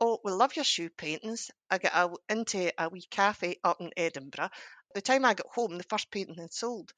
Oh, 0.00 0.20
we 0.24 0.32
love 0.32 0.56
your 0.56 0.64
shoe 0.64 0.90
paintings. 0.90 1.50
I 1.70 1.78
got 1.78 2.18
into 2.28 2.72
a 2.82 2.88
wee 2.88 3.06
cafe 3.10 3.56
up 3.64 3.80
in 3.80 3.92
Edinburgh. 3.96 4.50
The 4.94 5.02
time 5.02 5.24
I 5.24 5.34
got 5.34 5.48
home, 5.54 5.76
the 5.76 5.84
first 5.84 6.10
painting 6.10 6.36
had 6.36 6.52
sold. 6.52 6.92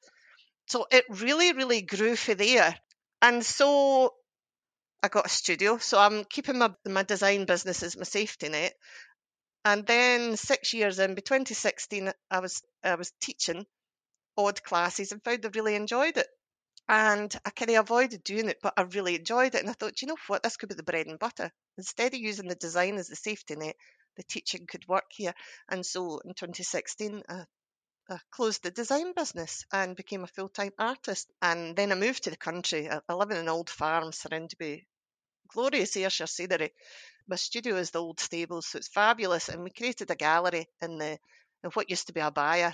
So 0.67 0.87
it 0.91 1.05
really, 1.09 1.53
really 1.53 1.81
grew 1.81 2.15
for 2.15 2.35
there. 2.35 2.75
And 3.21 3.45
so 3.45 4.15
I 5.03 5.09
got 5.09 5.27
a 5.27 5.29
studio. 5.29 5.77
So 5.77 5.99
I'm 5.99 6.25
keeping 6.25 6.57
my, 6.59 6.73
my 6.85 7.03
design 7.03 7.45
business 7.45 7.83
as 7.83 7.97
my 7.97 8.03
safety 8.03 8.49
net. 8.49 8.75
And 9.65 9.85
then 9.85 10.37
six 10.37 10.73
years 10.73 10.99
in, 10.99 11.15
by 11.15 11.21
2016, 11.21 12.11
I 12.31 12.39
was 12.39 12.61
I 12.83 12.95
was 12.95 13.13
teaching 13.21 13.65
odd 14.37 14.63
classes 14.63 15.11
and 15.11 15.23
found 15.23 15.45
I 15.45 15.49
really 15.55 15.75
enjoyed 15.75 16.17
it. 16.17 16.27
And 16.89 17.33
I 17.45 17.51
kind 17.51 17.71
of 17.71 17.77
avoided 17.77 18.23
doing 18.23 18.49
it, 18.49 18.59
but 18.61 18.73
I 18.77 18.83
really 18.83 19.15
enjoyed 19.15 19.55
it. 19.55 19.61
And 19.61 19.69
I 19.69 19.73
thought, 19.73 20.01
you 20.01 20.07
know 20.09 20.17
what, 20.27 20.43
this 20.43 20.57
could 20.57 20.69
be 20.69 20.75
the 20.75 20.83
bread 20.83 21.07
and 21.07 21.19
butter. 21.19 21.51
Instead 21.79 22.13
of 22.13 22.19
using 22.19 22.49
the 22.49 22.55
design 22.55 22.97
as 22.97 23.07
the 23.07 23.15
safety 23.15 23.55
net, 23.55 23.77
the 24.17 24.23
teaching 24.23 24.67
could 24.67 24.85
work 24.85 25.05
here. 25.11 25.33
And 25.69 25.85
so 25.85 26.19
in 26.25 26.33
2016, 26.33 27.23
I, 27.29 27.45
I 28.09 28.17
closed 28.31 28.63
the 28.63 28.71
design 28.71 29.13
business 29.15 29.63
and 29.71 29.95
became 29.95 30.25
a 30.25 30.27
full 30.27 30.49
time 30.49 30.73
artist. 30.77 31.31
And 31.41 31.77
then 31.77 31.93
I 31.93 31.95
moved 31.95 32.23
to 32.23 32.31
the 32.31 32.35
country. 32.35 32.89
I, 32.89 32.99
I 33.07 33.13
live 33.13 33.31
in 33.31 33.37
an 33.37 33.47
old 33.47 33.69
farm 33.69 34.11
surrounded 34.11 34.57
by 34.59 34.81
glorious 35.47 35.95
Ayrshire 35.95 36.27
scenery. 36.27 36.73
My 37.29 37.37
studio 37.37 37.77
is 37.77 37.91
the 37.91 38.01
old 38.01 38.19
stables, 38.19 38.67
so 38.67 38.77
it's 38.77 38.89
fabulous. 38.89 39.47
And 39.47 39.63
we 39.63 39.69
created 39.69 40.11
a 40.11 40.15
gallery 40.15 40.67
in 40.81 40.97
the 40.97 41.17
in 41.63 41.69
what 41.75 41.89
used 41.89 42.07
to 42.07 42.13
be 42.13 42.19
a 42.19 42.29
byre, 42.29 42.73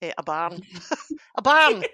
eh, 0.00 0.12
a 0.16 0.22
barn, 0.22 0.62
a 1.36 1.42
barn. 1.42 1.84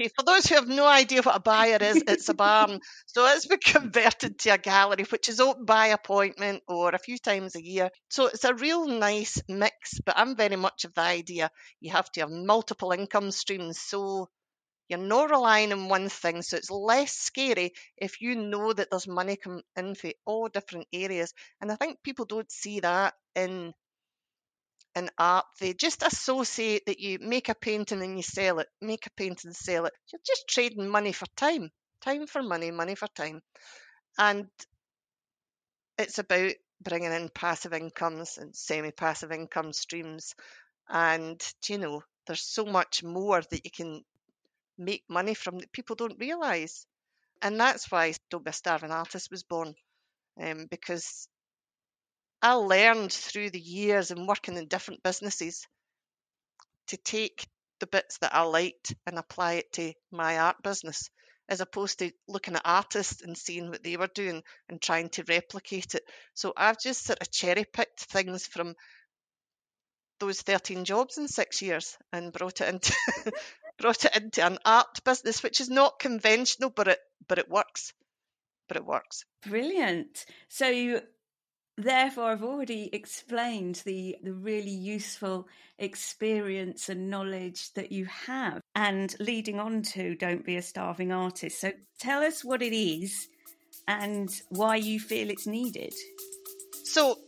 Okay, 0.00 0.08
for 0.16 0.22
those 0.24 0.46
who 0.46 0.54
have 0.54 0.66
no 0.66 0.86
idea 0.86 1.20
what 1.20 1.36
a 1.36 1.40
byre 1.40 1.76
is, 1.82 2.02
it's 2.08 2.30
a 2.30 2.34
barn. 2.34 2.80
So 3.04 3.26
it's 3.26 3.44
been 3.44 3.58
converted 3.64 4.38
to 4.38 4.50
a 4.50 4.56
gallery, 4.56 5.04
which 5.10 5.28
is 5.28 5.40
open 5.40 5.66
by 5.66 5.88
appointment 5.88 6.62
or 6.66 6.94
a 6.94 6.98
few 6.98 7.18
times 7.18 7.54
a 7.54 7.62
year. 7.62 7.90
So 8.08 8.28
it's 8.28 8.44
a 8.44 8.54
real 8.54 8.88
nice 8.88 9.42
mix, 9.46 10.00
but 10.00 10.16
I'm 10.16 10.36
very 10.36 10.56
much 10.56 10.86
of 10.86 10.94
the 10.94 11.02
idea 11.02 11.50
you 11.82 11.92
have 11.92 12.10
to 12.12 12.20
have 12.20 12.30
multiple 12.30 12.92
income 12.92 13.30
streams. 13.30 13.78
So 13.78 14.30
you're 14.88 14.98
not 14.98 15.30
relying 15.30 15.70
on 15.70 15.90
one 15.90 16.08
thing, 16.08 16.40
so 16.40 16.56
it's 16.56 16.70
less 16.70 17.12
scary 17.12 17.72
if 17.98 18.22
you 18.22 18.36
know 18.36 18.72
that 18.72 18.88
there's 18.90 19.06
money 19.06 19.36
coming 19.36 19.62
in 19.76 19.94
for 19.94 20.12
all 20.24 20.48
different 20.48 20.86
areas. 20.94 21.34
And 21.60 21.70
I 21.70 21.76
think 21.76 22.02
people 22.02 22.24
don't 22.24 22.50
see 22.50 22.80
that 22.80 23.12
in 23.34 23.74
in 24.96 25.10
art. 25.18 25.46
They 25.60 25.74
just 25.74 26.02
associate 26.02 26.86
that 26.86 27.00
you 27.00 27.18
make 27.20 27.48
a 27.48 27.54
painting 27.54 28.02
and 28.02 28.16
you 28.16 28.22
sell 28.22 28.58
it, 28.58 28.68
make 28.80 29.06
a 29.06 29.10
painting 29.10 29.48
and 29.48 29.56
sell 29.56 29.86
it. 29.86 29.92
You're 30.12 30.20
just 30.26 30.48
trading 30.48 30.88
money 30.88 31.12
for 31.12 31.26
time, 31.36 31.70
time 32.02 32.26
for 32.26 32.42
money, 32.42 32.70
money 32.70 32.94
for 32.94 33.08
time. 33.08 33.40
And 34.18 34.48
it's 35.98 36.18
about 36.18 36.52
bringing 36.82 37.12
in 37.12 37.28
passive 37.28 37.72
incomes 37.72 38.38
and 38.38 38.54
semi 38.54 38.90
passive 38.90 39.32
income 39.32 39.72
streams. 39.72 40.34
And, 40.88 41.40
you 41.68 41.78
know, 41.78 42.02
there's 42.26 42.42
so 42.42 42.64
much 42.64 43.02
more 43.04 43.42
that 43.42 43.64
you 43.64 43.70
can 43.70 44.02
make 44.78 45.04
money 45.08 45.34
from 45.34 45.58
that 45.58 45.72
people 45.72 45.96
don't 45.96 46.18
realise. 46.20 46.86
And 47.42 47.60
that's 47.60 47.90
why 47.90 48.14
Don't 48.30 48.44
Be 48.44 48.50
a 48.50 48.54
Starving 48.54 48.92
Artist 48.92 49.30
was 49.30 49.44
born, 49.44 49.74
um, 50.42 50.66
because 50.70 51.28
I 52.42 52.54
learned 52.54 53.12
through 53.12 53.50
the 53.50 53.60
years 53.60 54.10
and 54.10 54.26
working 54.26 54.56
in 54.56 54.66
different 54.66 55.02
businesses 55.02 55.66
to 56.88 56.96
take 56.96 57.46
the 57.80 57.86
bits 57.86 58.18
that 58.18 58.34
I 58.34 58.42
liked 58.42 58.94
and 59.06 59.18
apply 59.18 59.54
it 59.54 59.72
to 59.74 59.92
my 60.10 60.38
art 60.38 60.62
business, 60.62 61.10
as 61.48 61.60
opposed 61.60 61.98
to 61.98 62.12
looking 62.28 62.54
at 62.54 62.62
artists 62.64 63.22
and 63.22 63.36
seeing 63.36 63.70
what 63.70 63.82
they 63.82 63.96
were 63.96 64.10
doing 64.14 64.42
and 64.68 64.80
trying 64.80 65.08
to 65.10 65.24
replicate 65.28 65.94
it. 65.94 66.02
So 66.34 66.52
I've 66.56 66.80
just 66.80 67.04
sort 67.04 67.20
of 67.20 67.30
cherry 67.30 67.64
picked 67.64 68.00
things 68.04 68.46
from 68.46 68.74
those 70.20 70.42
13 70.42 70.84
jobs 70.84 71.18
in 71.18 71.28
six 71.28 71.62
years 71.62 71.96
and 72.12 72.32
brought 72.32 72.60
it 72.60 72.68
into 72.68 72.94
brought 73.78 74.04
it 74.04 74.14
into 74.16 74.44
an 74.46 74.58
art 74.64 75.02
business, 75.04 75.42
which 75.42 75.60
is 75.60 75.70
not 75.70 75.98
conventional, 75.98 76.70
but 76.70 76.88
it 76.88 76.98
but 77.26 77.38
it 77.38 77.48
works. 77.48 77.92
But 78.68 78.76
it 78.76 78.84
works. 78.84 79.24
Brilliant. 79.46 80.24
So 80.48 81.00
therefore 81.76 82.30
I've 82.30 82.42
already 82.42 82.90
explained 82.92 83.82
the 83.84 84.16
the 84.22 84.32
really 84.32 84.70
useful 84.70 85.48
experience 85.78 86.88
and 86.88 87.10
knowledge 87.10 87.72
that 87.74 87.90
you 87.90 88.06
have 88.06 88.60
and 88.74 89.14
leading 89.18 89.58
on 89.58 89.82
to 89.82 90.14
don't 90.14 90.44
be 90.44 90.56
a 90.56 90.62
starving 90.62 91.12
artist. 91.12 91.60
So 91.60 91.72
tell 91.98 92.22
us 92.22 92.44
what 92.44 92.62
it 92.62 92.74
is 92.74 93.28
and 93.88 94.30
why 94.50 94.76
you 94.76 95.00
feel 95.00 95.30
it's 95.30 95.46
needed. 95.46 95.94
So 96.84 97.18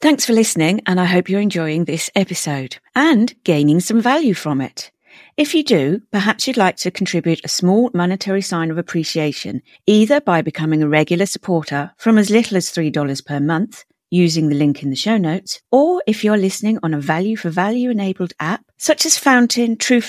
Thanks 0.00 0.24
for 0.24 0.32
listening, 0.32 0.80
and 0.86 1.00
I 1.00 1.06
hope 1.06 1.28
you're 1.28 1.40
enjoying 1.40 1.84
this 1.84 2.08
episode 2.14 2.78
and 2.94 3.34
gaining 3.42 3.80
some 3.80 4.00
value 4.00 4.32
from 4.32 4.60
it. 4.60 4.92
If 5.36 5.54
you 5.54 5.62
do, 5.62 6.02
perhaps 6.10 6.46
you'd 6.46 6.56
like 6.56 6.76
to 6.78 6.90
contribute 6.90 7.40
a 7.44 7.48
small 7.48 7.90
monetary 7.94 8.42
sign 8.42 8.70
of 8.70 8.78
appreciation, 8.78 9.62
either 9.86 10.20
by 10.20 10.42
becoming 10.42 10.82
a 10.82 10.88
regular 10.88 11.26
supporter 11.26 11.92
from 11.96 12.18
as 12.18 12.30
little 12.30 12.56
as 12.56 12.70
$3 12.70 13.26
per 13.26 13.40
month 13.40 13.84
using 14.10 14.48
the 14.48 14.54
link 14.54 14.82
in 14.82 14.90
the 14.90 14.96
show 14.96 15.18
notes, 15.18 15.60
or 15.70 16.02
if 16.06 16.24
you're 16.24 16.36
listening 16.36 16.78
on 16.82 16.94
a 16.94 17.00
value 17.00 17.36
for 17.36 17.50
value 17.50 17.90
enabled 17.90 18.32
app 18.40 18.64
such 18.78 19.04
as 19.04 19.18
Fountain, 19.18 19.76
True 19.76 20.00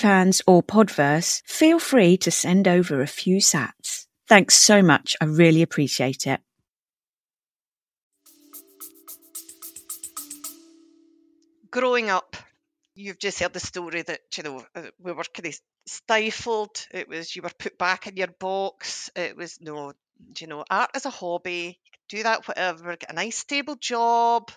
or 0.46 0.62
Podverse, 0.62 1.42
feel 1.44 1.78
free 1.78 2.16
to 2.16 2.30
send 2.30 2.66
over 2.66 3.02
a 3.02 3.06
few 3.06 3.36
sats. 3.36 4.06
Thanks 4.28 4.54
so 4.54 4.80
much. 4.80 5.16
I 5.20 5.26
really 5.26 5.60
appreciate 5.60 6.26
it. 6.26 6.40
growing 11.70 12.10
up, 12.10 12.36
you've 13.00 13.18
just 13.18 13.40
heard 13.40 13.52
the 13.54 13.60
story 13.60 14.02
that 14.02 14.20
you 14.36 14.42
know 14.44 14.64
uh, 14.74 14.90
we 15.00 15.12
were 15.12 15.24
kind 15.24 15.46
of 15.48 15.60
stifled. 15.86 16.86
It 16.92 17.08
was 17.08 17.34
you 17.34 17.42
were 17.42 17.50
put 17.58 17.78
back 17.78 18.06
in 18.06 18.16
your 18.16 18.28
box. 18.40 19.10
It 19.16 19.36
was 19.36 19.58
no, 19.60 19.92
you 20.38 20.46
know, 20.46 20.64
art 20.70 20.90
as 20.94 21.06
a 21.06 21.10
hobby. 21.10 21.80
do 22.08 22.22
that 22.24 22.46
whatever. 22.48 22.96
Get 22.96 23.10
a 23.10 23.14
nice 23.14 23.38
stable 23.38 23.76
job. 23.76 24.50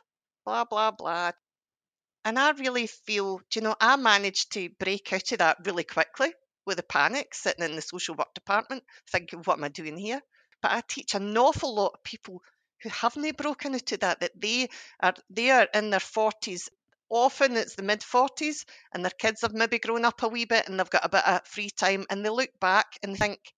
Blah 0.46 0.66
blah 0.66 0.92
blah. 0.92 1.32
And 2.26 2.38
I 2.40 2.52
really 2.52 2.88
feel, 2.88 3.42
you 3.56 3.62
know, 3.62 3.76
I 3.80 3.96
managed 3.96 4.52
to 4.54 4.70
break 4.80 5.14
out 5.14 5.32
of 5.32 5.38
that 5.40 5.58
really 5.66 5.86
quickly. 5.86 6.34
with 6.66 6.80
a 6.80 6.84
panic 6.84 7.34
sitting 7.34 7.64
in 7.66 7.76
the 7.76 7.82
social 7.82 8.16
work 8.16 8.34
department 8.34 8.84
thinking, 9.12 9.40
what 9.44 9.58
am 9.58 9.64
I 9.66 9.70
doing 9.70 9.98
here? 9.98 10.22
But 10.62 10.72
I 10.72 10.82
teach 10.88 11.16
an 11.16 11.38
awful 11.38 11.76
lot 11.76 11.94
of 11.96 12.04
people 12.04 12.42
who 12.82 12.90
haven't 12.90 13.38
broken 13.38 13.74
into 13.74 13.98
that, 13.98 14.20
that 14.22 14.32
they 14.40 14.70
are 15.02 15.14
they 15.30 15.50
are 15.52 15.68
in 15.74 15.90
their 15.92 16.00
40s. 16.02 16.70
Often 17.14 17.56
it's 17.56 17.76
the 17.76 17.84
mid 17.84 18.04
40s 18.04 18.66
and 18.92 19.06
their 19.06 19.12
kids 19.12 19.40
have 19.40 19.54
maybe 19.54 19.80
grown 19.80 20.04
up 20.04 20.22
a 20.22 20.28
wee 20.28 20.44
bit 20.44 20.68
and 20.68 20.78
they've 20.78 20.90
got 20.90 21.06
a 21.06 21.10
bit 21.10 21.26
of 21.26 21.48
free 21.48 21.70
time 21.70 22.06
and 22.10 22.26
they 22.26 22.30
look 22.30 22.52
back 22.60 22.98
and 23.02 23.18
think, 23.18 23.54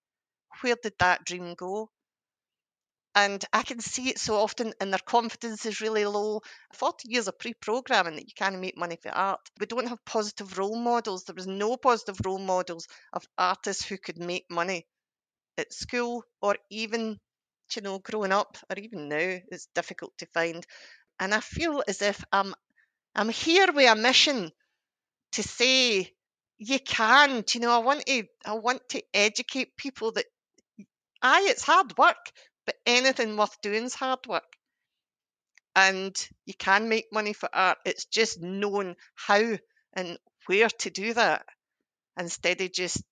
where 0.62 0.76
did 0.82 0.94
that 1.00 1.26
dream 1.26 1.56
go? 1.56 1.92
And 3.16 3.44
I 3.52 3.64
can 3.64 3.80
see 3.80 4.10
it 4.10 4.20
so 4.20 4.36
often, 4.36 4.74
and 4.80 4.92
their 4.94 5.00
confidence 5.00 5.66
is 5.66 5.82
really 5.82 6.06
low. 6.06 6.42
40 6.74 7.10
years 7.12 7.28
of 7.28 7.40
pre 7.40 7.54
programming 7.54 8.16
that 8.16 8.28
you 8.28 8.34
can't 8.36 8.60
make 8.60 8.78
money 8.78 8.98
for 9.02 9.10
art. 9.10 9.42
We 9.60 9.66
don't 9.66 9.88
have 9.88 10.06
positive 10.06 10.58
role 10.58 10.78
models. 10.78 11.24
There 11.24 11.36
was 11.36 11.48
no 11.48 11.78
positive 11.78 12.20
role 12.24 12.38
models 12.40 12.88
of 13.12 13.26
artists 13.38 13.84
who 13.86 13.98
could 13.98 14.18
make 14.20 14.46
money 14.52 14.86
at 15.58 15.74
school 15.74 16.26
or 16.42 16.58
even, 16.70 17.20
you 17.76 17.82
know, 17.84 18.00
growing 18.00 18.32
up 18.34 18.58
or 18.70 18.78
even 18.80 19.10
now. 19.10 19.40
It's 19.50 19.68
difficult 19.76 20.18
to 20.20 20.28
find. 20.28 20.66
And 21.20 21.34
I 21.34 21.42
feel 21.42 21.84
as 21.88 22.02
if 22.02 22.24
I'm, 22.32 22.56
I'm 23.16 23.30
here 23.30 23.72
with 23.74 23.90
a 23.90 23.96
mission 23.96 24.52
to 25.34 25.44
say 25.44 26.12
you 26.58 26.80
can. 26.80 27.44
You 27.54 27.62
know, 27.62 27.72
I 27.72 27.80
want 27.80 28.06
to, 28.06 28.24
I 28.46 28.54
want 28.54 28.82
to 28.90 29.04
educate 29.14 29.78
people 29.78 30.12
that 30.14 30.26
aye, 31.22 31.48
it's 31.50 31.64
hard 31.64 31.98
work, 31.98 32.32
but 32.66 32.76
anything 32.86 33.38
worth 33.38 33.60
doing 33.62 33.84
is 33.86 33.96
hard 33.96 34.26
work. 34.28 34.44
And 35.76 36.16
you 36.46 36.54
can 36.54 36.88
make 36.88 37.08
money 37.12 37.34
for 37.34 37.50
art. 37.54 37.80
It's 37.86 38.06
just 38.06 38.42
knowing 38.42 38.96
how 39.16 39.58
and 39.94 40.18
where 40.48 40.70
to 40.70 40.90
do 40.90 41.14
that 41.14 41.46
instead 42.18 42.62
of 42.62 42.72
just 42.72 43.04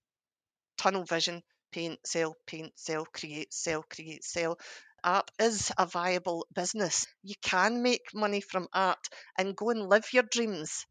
tunnel 0.78 1.04
vision, 1.06 1.42
paint, 1.72 2.00
sell, 2.06 2.36
paint, 2.48 2.72
sell, 2.76 3.06
create, 3.06 3.54
sell, 3.54 3.84
create, 3.84 4.24
sell. 4.24 4.58
Art 5.04 5.30
is 5.40 5.72
a 5.78 5.86
viable 5.86 6.48
business. 6.54 7.06
You 7.24 7.36
can 7.42 7.84
make 7.84 8.14
money 8.14 8.42
from 8.42 8.68
art 8.74 9.10
and 9.38 9.56
go 9.56 9.70
and 9.70 9.90
live 9.90 10.14
your 10.14 10.24
dreams. 10.24 10.86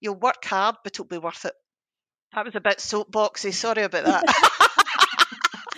You'll 0.00 0.14
work 0.14 0.44
hard, 0.44 0.76
but 0.82 0.94
it'll 0.94 1.04
be 1.04 1.18
worth 1.18 1.44
it. 1.44 1.54
That 2.34 2.44
was 2.44 2.54
a 2.54 2.60
bit 2.60 2.78
soapboxy. 2.78 3.52
Sorry 3.52 3.82
about 3.82 4.04
that. 4.04 4.66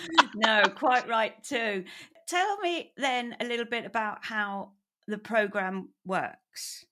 no, 0.35 0.63
quite 0.75 1.07
right 1.07 1.41
too. 1.43 1.85
Tell 2.27 2.57
me 2.59 2.91
then 2.97 3.35
a 3.39 3.45
little 3.45 3.65
bit 3.65 3.85
about 3.85 4.23
how 4.23 4.71
the 5.07 5.17
program 5.17 5.89
works. 6.05 6.85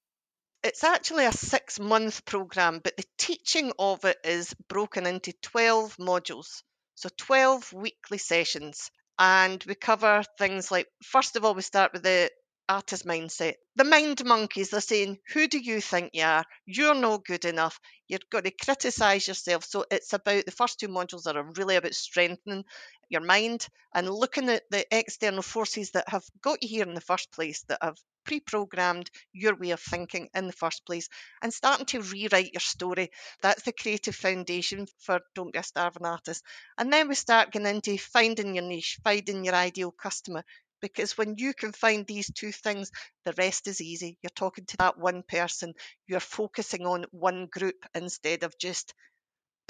It's 0.63 0.83
actually 0.83 1.25
a 1.25 1.31
six 1.31 1.79
month 1.79 2.25
program, 2.25 2.81
but 2.83 2.97
the 2.97 3.05
teaching 3.17 3.71
of 3.79 4.05
it 4.05 4.17
is 4.23 4.53
broken 4.67 5.05
into 5.07 5.33
12 5.41 5.97
modules. 5.97 6.63
So 6.95 7.09
12 7.17 7.73
weekly 7.73 8.17
sessions. 8.17 8.91
And 9.21 9.63
we 9.67 9.75
cover 9.75 10.23
things 10.39 10.71
like, 10.71 10.87
first 11.03 11.35
of 11.37 11.45
all, 11.45 11.53
we 11.55 11.61
start 11.61 11.93
with 11.93 12.03
the 12.03 12.31
artist 12.67 13.05
mindset. 13.05 13.53
The 13.75 13.83
mind 13.83 14.25
monkeys, 14.25 14.71
they're 14.71 14.81
saying, 14.81 15.19
Who 15.33 15.47
do 15.47 15.59
you 15.59 15.79
think 15.79 16.09
you 16.13 16.23
are? 16.23 16.43
You're 16.65 16.95
no 16.95 17.19
good 17.19 17.45
enough. 17.45 17.79
You've 18.07 18.29
got 18.31 18.45
to 18.45 18.51
criticize 18.51 19.27
yourself. 19.27 19.63
So 19.65 19.85
it's 19.91 20.13
about 20.13 20.45
the 20.45 20.51
first 20.51 20.79
two 20.79 20.87
modules 20.87 21.27
are 21.27 21.43
really 21.55 21.75
about 21.75 21.93
strengthening 21.93 22.65
your 23.11 23.21
mind 23.21 23.67
and 23.93 24.09
looking 24.09 24.49
at 24.49 24.63
the 24.71 24.85
external 24.95 25.41
forces 25.41 25.91
that 25.91 26.09
have 26.09 26.23
got 26.41 26.63
you 26.63 26.69
here 26.69 26.87
in 26.87 26.93
the 26.93 27.01
first 27.01 27.31
place, 27.31 27.63
that 27.67 27.79
have 27.81 27.97
pre 28.23 28.39
programmed 28.39 29.09
your 29.33 29.55
way 29.55 29.71
of 29.71 29.79
thinking 29.79 30.29
in 30.33 30.47
the 30.47 30.53
first 30.53 30.85
place, 30.85 31.09
and 31.41 31.53
starting 31.53 31.85
to 31.87 32.01
rewrite 32.01 32.53
your 32.53 32.61
story. 32.61 33.11
That's 33.41 33.63
the 33.63 33.73
creative 33.73 34.15
foundation 34.15 34.87
for 34.99 35.19
Don't 35.35 35.53
Be 35.53 35.59
a 35.59 35.63
Starving 35.63 36.05
Artist. 36.05 36.43
And 36.77 36.91
then 36.91 37.07
we 37.07 37.15
start 37.15 37.51
getting 37.51 37.67
into 37.67 37.97
finding 37.97 38.55
your 38.55 38.63
niche, 38.63 38.99
finding 39.03 39.43
your 39.43 39.55
ideal 39.55 39.91
customer, 39.91 40.43
because 40.81 41.17
when 41.17 41.35
you 41.37 41.53
can 41.53 41.71
find 41.71 42.05
these 42.05 42.31
two 42.33 42.51
things, 42.51 42.91
the 43.25 43.33
rest 43.37 43.67
is 43.67 43.81
easy. 43.81 44.17
You're 44.21 44.31
talking 44.31 44.65
to 44.65 44.77
that 44.77 44.97
one 44.97 45.23
person, 45.27 45.73
you're 46.07 46.19
focusing 46.19 46.85
on 46.85 47.05
one 47.11 47.47
group 47.47 47.85
instead 47.93 48.43
of 48.43 48.57
just 48.57 48.93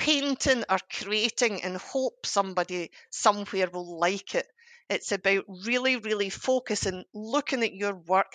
painting 0.02 0.64
or 0.68 0.80
creating 0.92 1.62
and 1.62 1.78
hope 1.78 2.26
somebody 2.26 2.90
somewhere 3.12 3.70
will 3.72 4.00
like 4.00 4.34
it. 4.34 4.48
It's 4.90 5.12
about 5.12 5.46
really, 5.48 5.98
really 5.98 6.32
focusing, 6.32 7.04
looking 7.14 7.62
at 7.64 7.76
your 7.76 7.94
work, 7.94 8.32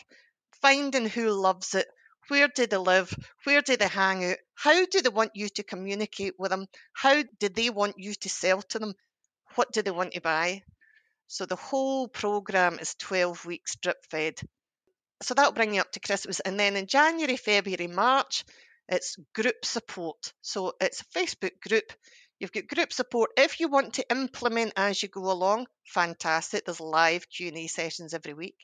finding 0.62 1.08
who 1.08 1.28
loves 1.30 1.74
it, 1.74 1.86
where 2.28 2.46
do 2.46 2.68
they 2.68 2.76
live, 2.76 3.12
where 3.42 3.62
do 3.62 3.76
they 3.76 3.88
hang 3.88 4.24
out, 4.24 4.36
how 4.54 4.86
do 4.86 5.02
they 5.02 5.08
want 5.08 5.32
you 5.34 5.48
to 5.48 5.64
communicate 5.64 6.34
with 6.38 6.52
them, 6.52 6.66
how 6.92 7.24
do 7.40 7.48
they 7.48 7.68
want 7.68 7.96
you 7.98 8.14
to 8.14 8.28
sell 8.28 8.62
to 8.62 8.78
them, 8.78 8.94
what 9.56 9.72
do 9.72 9.82
they 9.82 9.90
want 9.90 10.12
to 10.12 10.20
buy. 10.20 10.62
So 11.26 11.46
the 11.46 11.56
whole 11.56 12.06
program 12.06 12.78
is 12.78 12.94
12 12.94 13.44
weeks 13.44 13.74
drip 13.74 13.98
fed. 14.08 14.34
So 15.20 15.34
that'll 15.34 15.50
bring 15.50 15.74
you 15.74 15.80
up 15.80 15.90
to 15.92 16.00
Christmas. 16.00 16.38
And 16.38 16.60
then 16.60 16.76
in 16.76 16.86
January, 16.86 17.36
February, 17.36 17.88
March, 17.88 18.44
it's 18.88 19.16
group 19.34 19.64
support. 19.64 20.32
So 20.42 20.74
it's 20.80 21.00
a 21.00 21.18
Facebook 21.18 21.60
group. 21.66 21.92
You've 22.38 22.52
got 22.52 22.68
group 22.68 22.92
support. 22.92 23.30
If 23.36 23.60
you 23.60 23.68
want 23.68 23.94
to 23.94 24.10
implement 24.10 24.74
as 24.76 25.02
you 25.02 25.08
go 25.08 25.30
along, 25.30 25.66
fantastic. 25.86 26.64
There's 26.64 26.80
live 26.80 27.28
Q&A 27.30 27.66
sessions 27.66 28.14
every 28.14 28.34
week 28.34 28.56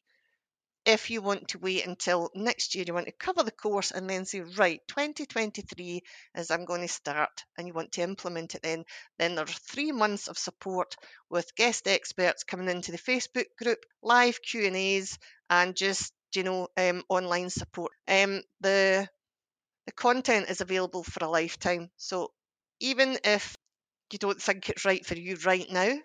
if 0.84 1.10
you 1.10 1.22
want 1.22 1.48
to 1.48 1.58
wait 1.58 1.86
until 1.86 2.30
next 2.34 2.74
year, 2.74 2.84
you 2.86 2.94
want 2.94 3.06
to 3.06 3.12
cover 3.12 3.42
the 3.42 3.52
course 3.52 3.92
and 3.92 4.08
then 4.10 4.24
say, 4.24 4.40
right, 4.40 4.80
2023 4.88 6.02
is 6.36 6.50
I'm 6.50 6.64
going 6.64 6.80
to 6.80 6.88
start, 6.88 7.44
and 7.56 7.66
you 7.66 7.72
want 7.72 7.92
to 7.92 8.02
implement 8.02 8.54
it 8.54 8.62
then, 8.62 8.84
then 9.18 9.34
there 9.34 9.44
are 9.44 9.48
three 9.48 9.92
months 9.92 10.28
of 10.28 10.38
support 10.38 10.96
with 11.30 11.54
guest 11.54 11.86
experts 11.86 12.42
coming 12.42 12.68
into 12.68 12.90
the 12.90 12.98
Facebook 12.98 13.46
group, 13.62 13.78
live 14.02 14.40
Q 14.42 14.66
and 14.66 14.76
A's, 14.76 15.18
and 15.48 15.76
just 15.76 16.12
you 16.34 16.42
know 16.42 16.68
um, 16.76 17.02
online 17.08 17.50
support. 17.50 17.92
Um, 18.08 18.42
the 18.60 19.08
the 19.86 19.92
content 19.92 20.48
is 20.48 20.60
available 20.60 21.02
for 21.02 21.24
a 21.24 21.28
lifetime, 21.28 21.90
so 21.96 22.32
even 22.80 23.18
if 23.24 23.56
you 24.12 24.18
don't 24.18 24.40
think 24.40 24.68
it's 24.68 24.84
right 24.84 25.04
for 25.04 25.14
you 25.14 25.36
right 25.44 25.70
now, 25.70 25.96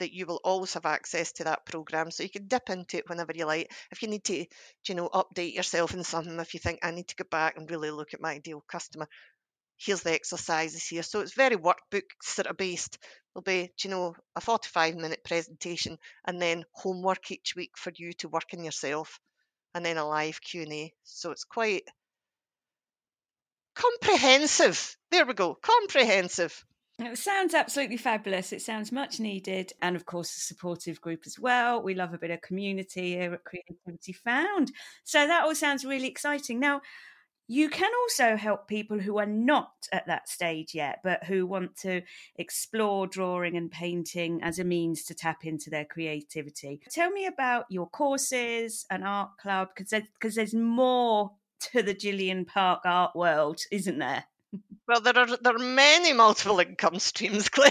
that 0.00 0.12
you 0.12 0.26
will 0.26 0.40
always 0.42 0.74
have 0.74 0.86
access 0.86 1.32
to 1.32 1.44
that 1.44 1.64
program. 1.64 2.10
So 2.10 2.24
you 2.24 2.30
can 2.30 2.48
dip 2.48 2.68
into 2.68 2.98
it 2.98 3.08
whenever 3.08 3.32
you 3.34 3.46
like. 3.46 3.70
If 3.92 4.02
you 4.02 4.08
need 4.08 4.24
to 4.24 4.44
you 4.88 4.94
know 4.94 5.08
update 5.08 5.54
yourself 5.54 5.94
in 5.94 6.02
something 6.02 6.38
if 6.40 6.52
you 6.52 6.60
think 6.60 6.80
i 6.82 6.90
need 6.90 7.08
to 7.08 7.16
go 7.16 7.24
back 7.30 7.56
and 7.56 7.70
really 7.70 7.90
look 7.90 8.12
at 8.12 8.20
my 8.20 8.32
ideal 8.32 8.62
customer 8.68 9.06
here's 9.78 10.02
the 10.02 10.12
exercises 10.12 10.86
here. 10.86 11.02
So 11.02 11.20
it's 11.20 11.34
very 11.34 11.56
workbook 11.56 12.02
sort 12.22 12.46
of 12.46 12.56
based. 12.56 12.98
There'll 13.34 13.42
be 13.42 13.72
you 13.82 13.90
know 13.90 14.14
a 14.36 14.40
45 14.40 14.94
minute 14.96 15.24
presentation 15.24 15.98
and 16.26 16.40
then 16.40 16.64
homework 16.72 17.30
each 17.30 17.54
week 17.56 17.72
for 17.76 17.92
you 17.96 18.12
to 18.14 18.28
work 18.28 18.50
on 18.54 18.64
yourself 18.64 19.18
and 19.74 19.84
then 19.84 19.96
a 19.96 20.06
live 20.06 20.40
q&a 20.40 20.94
so 21.02 21.32
it's 21.32 21.42
quite 21.42 21.82
comprehensive 23.74 24.96
there 25.10 25.26
we 25.26 25.34
go 25.34 25.54
comprehensive 25.54 26.64
it 27.00 27.18
sounds 27.18 27.54
absolutely 27.54 27.96
fabulous. 27.96 28.52
It 28.52 28.62
sounds 28.62 28.92
much 28.92 29.18
needed. 29.18 29.72
And 29.82 29.96
of 29.96 30.06
course, 30.06 30.36
a 30.36 30.40
supportive 30.40 31.00
group 31.00 31.22
as 31.26 31.38
well. 31.38 31.82
We 31.82 31.94
love 31.94 32.14
a 32.14 32.18
bit 32.18 32.30
of 32.30 32.40
community 32.40 33.14
here 33.16 33.34
at 33.34 33.42
Creativity 33.42 34.12
Found. 34.12 34.70
So 35.02 35.26
that 35.26 35.44
all 35.44 35.56
sounds 35.56 35.84
really 35.84 36.06
exciting. 36.06 36.60
Now, 36.60 36.82
you 37.46 37.68
can 37.68 37.90
also 38.02 38.36
help 38.36 38.68
people 38.68 38.98
who 38.98 39.18
are 39.18 39.26
not 39.26 39.72
at 39.92 40.06
that 40.06 40.28
stage 40.28 40.74
yet, 40.74 41.00
but 41.04 41.24
who 41.24 41.46
want 41.46 41.76
to 41.78 42.02
explore 42.36 43.06
drawing 43.06 43.56
and 43.56 43.70
painting 43.70 44.40
as 44.42 44.58
a 44.58 44.64
means 44.64 45.04
to 45.04 45.14
tap 45.14 45.44
into 45.44 45.68
their 45.68 45.84
creativity. 45.84 46.80
Tell 46.90 47.10
me 47.10 47.26
about 47.26 47.66
your 47.68 47.88
courses 47.88 48.86
and 48.90 49.04
art 49.04 49.36
club, 49.38 49.68
because 49.74 49.90
there's, 49.90 50.34
there's 50.34 50.54
more 50.54 51.32
to 51.72 51.82
the 51.82 51.94
Gillian 51.94 52.44
Park 52.44 52.82
art 52.84 53.14
world, 53.14 53.60
isn't 53.70 53.98
there? 53.98 54.24
Well, 54.86 55.00
there 55.00 55.18
are 55.18 55.36
there 55.36 55.56
are 55.56 55.58
many 55.58 56.12
multiple 56.12 56.60
income 56.60 56.98
streams, 56.98 57.48
Claire. 57.50 57.70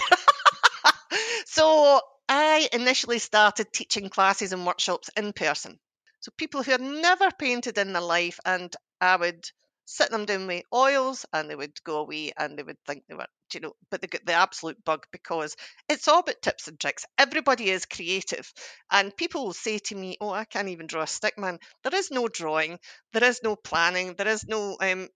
so 1.46 2.00
I 2.28 2.68
initially 2.72 3.18
started 3.18 3.72
teaching 3.72 4.08
classes 4.10 4.52
and 4.52 4.66
workshops 4.66 5.10
in 5.16 5.32
person. 5.32 5.78
So 6.20 6.32
people 6.36 6.62
who 6.62 6.72
had 6.72 6.80
never 6.80 7.30
painted 7.38 7.78
in 7.78 7.92
their 7.92 8.02
life, 8.02 8.40
and 8.44 8.74
I 9.00 9.16
would 9.16 9.48
sit 9.84 10.10
them 10.10 10.24
down 10.26 10.46
with 10.46 10.64
oils, 10.72 11.26
and 11.32 11.48
they 11.50 11.54
would 11.56 11.82
go 11.84 11.98
away, 12.00 12.32
and 12.36 12.58
they 12.58 12.62
would 12.62 12.78
think 12.86 13.04
they 13.08 13.14
were, 13.14 13.26
you 13.52 13.60
know, 13.60 13.74
but 13.90 14.00
they 14.00 14.06
get 14.06 14.26
the 14.26 14.32
absolute 14.32 14.82
bug 14.84 15.06
because 15.12 15.56
it's 15.88 16.08
all 16.08 16.20
about 16.20 16.42
tips 16.42 16.68
and 16.68 16.78
tricks. 16.80 17.04
Everybody 17.18 17.70
is 17.70 17.86
creative, 17.86 18.52
and 18.90 19.16
people 19.16 19.44
will 19.44 19.52
say 19.54 19.78
to 19.78 19.94
me, 19.94 20.16
"Oh, 20.20 20.30
I 20.30 20.44
can't 20.44 20.68
even 20.68 20.86
draw 20.86 21.02
a 21.02 21.06
stick 21.06 21.38
man." 21.38 21.58
There 21.82 21.94
is 21.94 22.10
no 22.10 22.28
drawing, 22.28 22.78
there 23.12 23.24
is 23.24 23.40
no 23.42 23.56
planning, 23.56 24.14
there 24.14 24.28
is 24.28 24.46
no 24.46 24.76
um, 24.80 25.08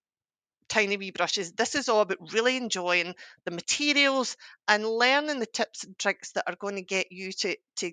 tiny 0.68 0.96
wee 0.96 1.10
brushes. 1.10 1.52
This 1.52 1.74
is 1.74 1.88
all 1.88 2.00
about 2.02 2.32
really 2.32 2.56
enjoying 2.56 3.14
the 3.44 3.50
materials 3.50 4.36
and 4.66 4.86
learning 4.86 5.40
the 5.40 5.46
tips 5.46 5.84
and 5.84 5.98
tricks 5.98 6.32
that 6.32 6.44
are 6.46 6.56
going 6.56 6.76
to 6.76 6.82
get 6.82 7.10
you 7.10 7.32
to 7.32 7.56
to 7.76 7.92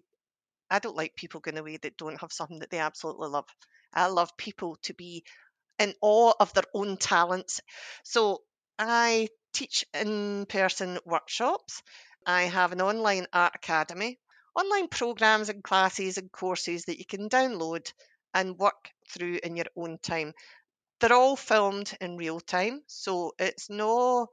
I 0.70 0.80
don't 0.80 0.96
like 0.98 1.16
people 1.16 1.42
going 1.42 1.58
away 1.58 1.78
that 1.78 1.98
don't 1.98 2.22
have 2.22 2.32
something 2.34 2.60
that 2.60 2.70
they 2.72 2.80
absolutely 2.80 3.30
love. 3.30 3.46
I 3.94 4.08
love 4.08 4.38
people 4.38 4.78
to 4.84 4.94
be 4.94 5.24
in 5.80 5.94
awe 6.02 6.34
of 6.40 6.54
their 6.54 6.64
own 6.74 6.98
talents. 6.98 7.62
So 8.04 8.42
I 8.80 9.30
teach 9.54 9.86
in 9.94 10.46
person 10.48 11.00
workshops. 11.06 11.82
I 12.26 12.44
have 12.44 12.72
an 12.72 12.82
online 12.82 13.28
art 13.34 13.54
academy, 13.56 14.20
online 14.56 14.88
programs 14.88 15.50
and 15.50 15.64
classes 15.64 16.18
and 16.18 16.32
courses 16.32 16.86
that 16.86 17.00
you 17.00 17.06
can 17.06 17.30
download 17.30 17.92
and 18.34 18.58
work 18.58 18.92
through 19.10 19.40
in 19.44 19.56
your 19.56 19.68
own 19.76 19.98
time. 20.00 20.34
They're 21.00 21.14
all 21.14 21.38
filmed 21.38 21.96
in 22.02 22.18
real 22.18 22.42
time, 22.42 22.84
so 22.88 23.34
it's 23.40 23.70
no 23.70 24.28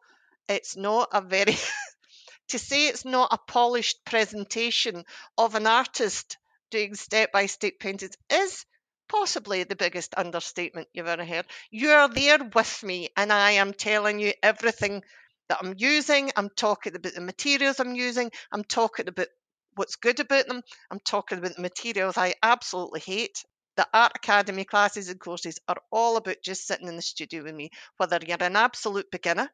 it's 0.49 0.77
not 0.77 1.09
a 1.13 1.21
very 1.21 1.57
to 2.49 2.59
say 2.59 2.89
it's 2.89 3.05
not 3.05 3.33
a 3.33 3.39
polished 3.39 4.05
presentation 4.05 5.05
of 5.39 5.55
an 5.55 5.67
artist 5.67 6.39
doing 6.71 6.95
step 6.95 7.33
by 7.33 7.47
step 7.47 7.75
paintings 7.81 8.17
is 8.31 8.65
possibly 9.13 9.65
the 9.65 9.77
biggest 9.77 10.15
understatement 10.17 10.89
you've 10.95 11.07
ever 11.07 11.25
heard. 11.25 11.45
You're 11.71 12.09
there 12.09 12.39
with 12.55 12.83
me, 12.83 13.11
and 13.17 13.31
I 13.33 13.53
am 13.53 13.75
telling 13.75 14.19
you 14.19 14.33
everything 14.43 15.03
that 15.49 15.59
I'm 15.63 15.75
using. 15.77 16.31
I'm 16.35 16.49
talking 16.57 16.97
about 16.97 17.13
the 17.15 17.21
materials 17.21 17.79
I'm 17.79 17.95
using. 17.95 18.31
I'm 18.51 18.65
talking 18.65 19.09
about 19.09 19.29
what's 19.75 19.97
good 19.97 20.19
about 20.19 20.47
them. 20.49 20.63
I'm 20.91 21.01
talking 21.01 21.39
about 21.39 21.55
the 21.55 21.63
materials 21.63 22.17
I 22.17 22.35
absolutely 22.43 23.01
hate. 23.01 23.45
The 23.77 23.87
Art 23.93 24.13
Academy 24.17 24.65
classes 24.65 25.09
and 25.09 25.21
courses 25.21 25.59
are 25.69 25.81
all 25.91 26.17
about 26.17 26.37
just 26.43 26.67
sitting 26.67 26.89
in 26.89 26.97
the 26.97 27.03
studio 27.03 27.43
with 27.43 27.55
me, 27.55 27.71
whether 27.99 28.19
you're 28.27 28.43
an 28.43 28.57
absolute 28.57 29.11
beginner 29.11 29.51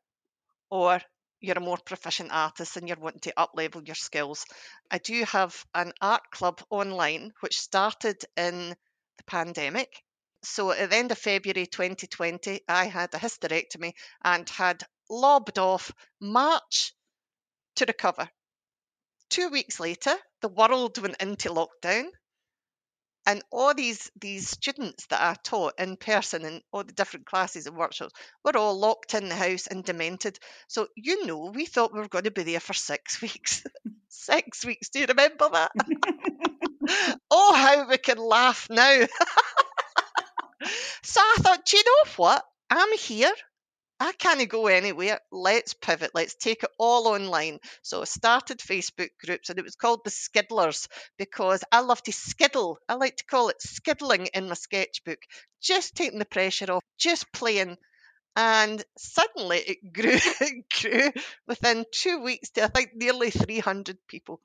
or 0.71 1.01
you're 1.41 1.59
a 1.59 1.61
more 1.61 1.79
proficient 1.85 2.31
artist 2.33 2.77
and 2.77 2.89
you're 2.89 2.99
wanting 2.99 3.21
to 3.21 3.35
uplevel 3.37 3.87
your 3.87 3.95
skills. 3.95 4.45
I 4.91 4.99
do 4.99 5.25
have 5.25 5.65
an 5.75 5.93
art 6.01 6.31
club 6.33 6.61
online 6.71 7.33
which 7.41 7.59
started 7.59 8.25
in 8.37 8.75
the 9.19 9.25
pandemic. 9.25 10.03
So 10.43 10.71
at 10.71 10.91
the 10.91 10.97
end 10.97 11.13
of 11.13 11.19
February 11.19 11.67
2020, 11.67 12.63
I 12.69 12.87
had 12.87 13.13
a 13.15 13.19
hysterectomy 13.19 13.93
and 14.25 14.49
had 14.49 14.85
lobbed 15.11 15.59
off 15.59 15.93
March 16.21 16.95
to 17.77 17.85
recover. 17.85 18.29
Two 19.31 19.51
weeks 19.51 19.79
later, 19.81 20.17
the 20.41 20.49
world 20.49 20.99
went 20.99 21.21
into 21.21 21.51
lockdown 21.51 22.07
and 23.29 23.43
all 23.53 23.75
these 23.75 24.11
these 24.19 24.49
students 24.49 25.07
that 25.09 25.21
I 25.21 25.37
taught 25.45 25.75
in 25.79 25.99
person 25.99 26.47
in 26.47 26.63
all 26.73 26.83
the 26.83 26.95
different 26.95 27.27
classes 27.27 27.67
and 27.67 27.77
workshops 27.77 28.15
were 28.43 28.57
all 28.57 28.79
locked 28.79 29.13
in 29.13 29.29
the 29.29 29.35
house 29.35 29.67
and 29.67 29.85
demented. 29.85 30.39
So 30.67 30.89
you 30.97 31.27
know, 31.27 31.53
we 31.55 31.67
thought 31.67 31.93
we 31.93 32.01
were 32.01 32.09
going 32.09 32.25
to 32.25 32.31
be 32.31 32.45
there 32.45 32.59
for 32.61 32.73
six 32.73 33.21
weeks. 33.23 33.63
six 34.09 34.65
weeks. 34.65 34.89
Do 34.89 35.01
you 35.01 35.07
remember 35.07 35.51
that? 35.53 35.73
oh, 37.31 37.55
how 37.55 37.89
we 37.89 37.99
can 37.99 38.19
laugh 38.19 38.69
now. 38.71 39.01
so 41.03 41.21
I 41.21 41.37
thought, 41.41 41.65
do 41.67 41.77
you 41.77 41.85
know 41.85 42.11
what? 42.17 42.45
I'm 42.71 42.97
here. 42.99 43.33
I 44.01 44.13
can't 44.13 44.49
go 44.49 44.69
anywhere. 44.69 45.19
Let's 45.33 45.75
pivot. 45.75 46.13
Let's 46.15 46.37
take 46.37 46.63
it 46.63 46.71
all 46.79 47.09
online. 47.09 47.59
So 47.83 48.01
I 48.01 48.05
started 48.05 48.59
Facebook 48.59 49.11
groups 49.25 49.51
and 49.51 49.59
it 49.59 49.65
was 49.65 49.75
called 49.75 50.03
the 50.05 50.11
Skiddlers 50.11 50.87
because 51.19 51.65
I 51.73 51.81
love 51.81 52.03
to 52.05 52.13
skiddle. 52.13 52.79
I 52.89 52.95
like 52.95 53.17
to 53.17 53.25
call 53.25 53.49
it 53.49 53.61
skiddling 53.61 54.29
in 54.35 54.49
my 54.49 54.55
sketchbook, 54.55 55.19
just 55.61 55.97
taking 55.97 56.21
the 56.21 56.25
pressure 56.25 56.71
off, 56.71 56.85
just 56.97 57.33
playing. 57.33 57.77
And 58.37 58.85
suddenly 58.97 59.59
it 59.59 59.79
grew, 59.93 60.15
it 60.15 60.65
grew 60.81 61.23
within 61.49 61.85
two 61.91 62.23
weeks 62.23 62.51
to 62.51 62.65
I 62.65 62.69
think 62.69 62.91
nearly 62.95 63.31
300 63.31 63.99
people. 64.07 64.41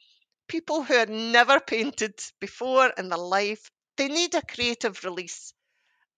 People 0.48 0.84
who 0.84 0.94
had 0.94 1.10
never 1.10 1.60
painted 1.60 2.20
before 2.40 2.92
in 2.98 3.10
their 3.10 3.18
life. 3.18 3.70
They 3.98 4.08
need 4.08 4.36
a 4.36 4.42
creative 4.42 5.04
release. 5.04 5.54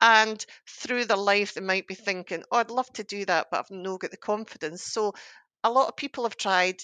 And 0.01 0.43
through 0.67 1.05
their 1.05 1.17
life, 1.17 1.53
they 1.53 1.61
might 1.61 1.87
be 1.87 1.95
thinking, 1.95 2.43
oh, 2.51 2.57
I'd 2.57 2.69
love 2.69 2.91
to 2.93 3.03
do 3.03 3.25
that, 3.25 3.47
but 3.49 3.59
I've 3.59 3.71
no 3.71 3.97
got 3.97 4.11
the 4.11 4.17
confidence. 4.17 4.83
So 4.83 5.13
a 5.63 5.71
lot 5.71 5.87
of 5.87 5.95
people 5.95 6.23
have 6.23 6.37
tried 6.37 6.81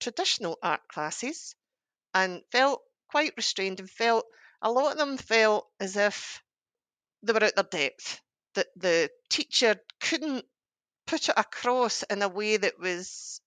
traditional 0.00 0.58
art 0.62 0.86
classes 0.88 1.54
and 2.14 2.42
felt 2.52 2.82
quite 3.10 3.34
restrained 3.36 3.80
and 3.80 3.90
felt 3.90 4.24
a 4.62 4.70
lot 4.70 4.92
of 4.92 4.98
them 4.98 5.16
felt 5.16 5.66
as 5.80 5.96
if 5.96 6.42
they 7.22 7.32
were 7.32 7.44
out 7.44 7.54
their 7.54 7.64
depth, 7.64 8.20
that 8.54 8.66
the 8.76 9.10
teacher 9.28 9.76
couldn't 10.00 10.44
put 11.06 11.28
it 11.28 11.34
across 11.36 12.02
in 12.04 12.22
a 12.22 12.28
way 12.28 12.56
that 12.56 12.78
was 12.78 13.40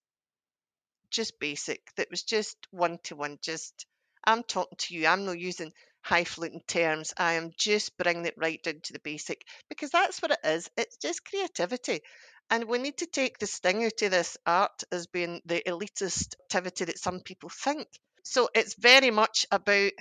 just 1.12 1.40
basic, 1.40 1.82
that 1.98 2.10
was 2.12 2.24
just 2.24 2.58
one 2.72 2.98
to 3.06 3.16
one, 3.16 3.38
just 3.42 3.86
I'm 4.26 4.44
talking 4.44 4.78
to 4.80 4.96
you, 4.96 5.08
I'm 5.08 5.26
not 5.26 5.40
using 5.40 5.72
highfalutin 6.02 6.62
terms. 6.68 7.14
I 7.18 7.34
am 7.34 7.52
just 7.58 7.98
bringing 7.98 8.26
it 8.26 8.36
right 8.38 8.62
down 8.64 8.82
to 8.84 8.94
the 8.94 9.00
basic 9.00 9.42
because 9.70 9.90
that's 9.90 10.22
what 10.22 10.32
it 10.32 10.40
is. 10.44 10.70
It's 10.78 10.98
just 10.98 11.26
creativity. 11.26 12.02
And 12.50 12.66
we 12.66 12.78
need 12.78 12.98
to 12.98 13.06
take 13.06 13.40
the 13.40 13.48
sting 13.48 13.84
out 13.84 14.02
of 14.02 14.12
this 14.12 14.38
art 14.46 14.84
as 14.92 15.08
being 15.08 15.42
the 15.46 15.62
elitist 15.68 16.36
activity 16.46 16.86
that 16.86 17.00
some 17.00 17.20
people 17.20 17.50
think. 17.50 17.88
So 18.24 18.50
it's 18.54 18.76
very 18.80 19.12
much 19.12 19.46
about 19.52 19.92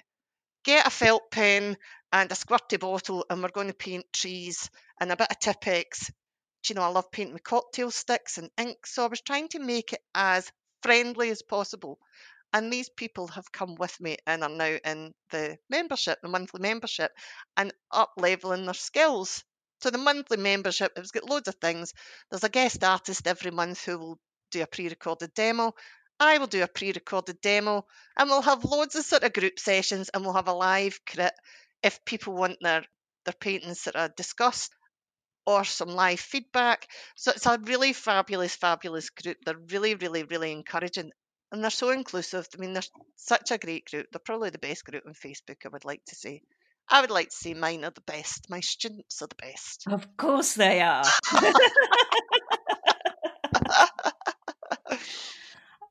get 0.64 0.86
a 0.86 0.90
felt 0.90 1.22
pen 1.30 1.76
and 2.12 2.30
a 2.30 2.34
squirty 2.34 2.78
bottle, 2.78 3.24
and 3.28 3.42
we're 3.42 3.48
going 3.48 3.68
to 3.68 3.74
paint 3.74 4.04
trees 4.12 4.70
and 5.00 5.10
a 5.10 5.16
bit 5.16 5.30
of 5.30 5.38
Tipp-Ex. 5.40 6.06
Do 6.06 6.12
you 6.68 6.74
know, 6.76 6.82
I 6.82 6.88
love 6.88 7.10
painting 7.10 7.34
with 7.34 7.42
cocktail 7.42 7.90
sticks 7.90 8.38
and 8.38 8.50
ink. 8.58 8.78
So 8.86 9.04
I 9.04 9.08
was 9.08 9.20
trying 9.20 9.48
to 9.48 9.58
make 9.58 9.92
it 9.92 10.00
as 10.14 10.50
friendly 10.86 11.30
as 11.30 11.42
possible. 11.42 11.98
And 12.52 12.72
these 12.72 12.88
people 12.88 13.26
have 13.28 13.50
come 13.50 13.74
with 13.74 14.00
me 14.00 14.16
and 14.26 14.44
are 14.44 14.48
now 14.48 14.78
in 14.84 15.12
the 15.30 15.58
membership, 15.68 16.20
the 16.22 16.28
monthly 16.28 16.60
membership, 16.60 17.10
and 17.56 17.72
up 17.90 18.12
leveling 18.16 18.64
their 18.64 18.74
skills. 18.74 19.42
So 19.82 19.90
the 19.90 19.98
monthly 19.98 20.36
membership 20.36 20.92
it's 20.96 21.10
got 21.10 21.28
loads 21.28 21.48
of 21.48 21.56
things. 21.56 21.92
There's 22.30 22.44
a 22.44 22.48
guest 22.48 22.84
artist 22.84 23.26
every 23.26 23.50
month 23.50 23.84
who 23.84 23.98
will 23.98 24.18
do 24.52 24.62
a 24.62 24.66
pre-recorded 24.66 25.34
demo. 25.34 25.74
I 26.20 26.38
will 26.38 26.46
do 26.46 26.62
a 26.62 26.68
pre-recorded 26.68 27.40
demo, 27.42 27.84
and 28.16 28.30
we'll 28.30 28.42
have 28.42 28.64
loads 28.64 28.94
of 28.94 29.04
sort 29.04 29.24
of 29.24 29.34
group 29.34 29.58
sessions, 29.58 30.08
and 30.14 30.24
we'll 30.24 30.32
have 30.32 30.48
a 30.48 30.52
live 30.52 30.98
crit 31.04 31.34
if 31.82 32.04
people 32.06 32.34
want 32.34 32.58
their 32.62 32.84
their 33.24 33.34
paintings 33.38 33.80
sort 33.80 33.96
of 33.96 34.14
discussed 34.16 34.72
or 35.46 35.64
some 35.64 35.88
live 35.88 36.20
feedback. 36.20 36.88
So 37.14 37.30
it's 37.30 37.46
a 37.46 37.58
really 37.64 37.92
fabulous, 37.92 38.56
fabulous 38.56 39.10
group. 39.10 39.38
They're 39.44 39.56
really, 39.70 39.94
really, 39.94 40.24
really 40.24 40.52
encouraging 40.52 41.10
and 41.52 41.62
they're 41.62 41.70
so 41.70 41.90
inclusive. 41.90 42.48
I 42.54 42.58
mean, 42.60 42.72
they're 42.72 42.82
such 43.14 43.50
a 43.50 43.58
great 43.58 43.88
group. 43.90 44.06
They're 44.10 44.20
probably 44.20 44.50
the 44.50 44.58
best 44.58 44.84
group 44.84 45.04
on 45.06 45.14
Facebook, 45.14 45.64
I 45.64 45.68
would 45.68 45.84
like 45.84 46.04
to 46.06 46.14
say. 46.16 46.42
I 46.88 47.00
would 47.00 47.10
like 47.10 47.30
to 47.30 47.36
say 47.36 47.54
mine 47.54 47.84
are 47.84 47.90
the 47.90 48.00
best. 48.02 48.50
My 48.50 48.60
students 48.60 49.22
are 49.22 49.28
the 49.28 49.34
best. 49.36 49.84
Of 49.88 50.16
course 50.16 50.54
they 50.54 50.80
are. 50.80 51.04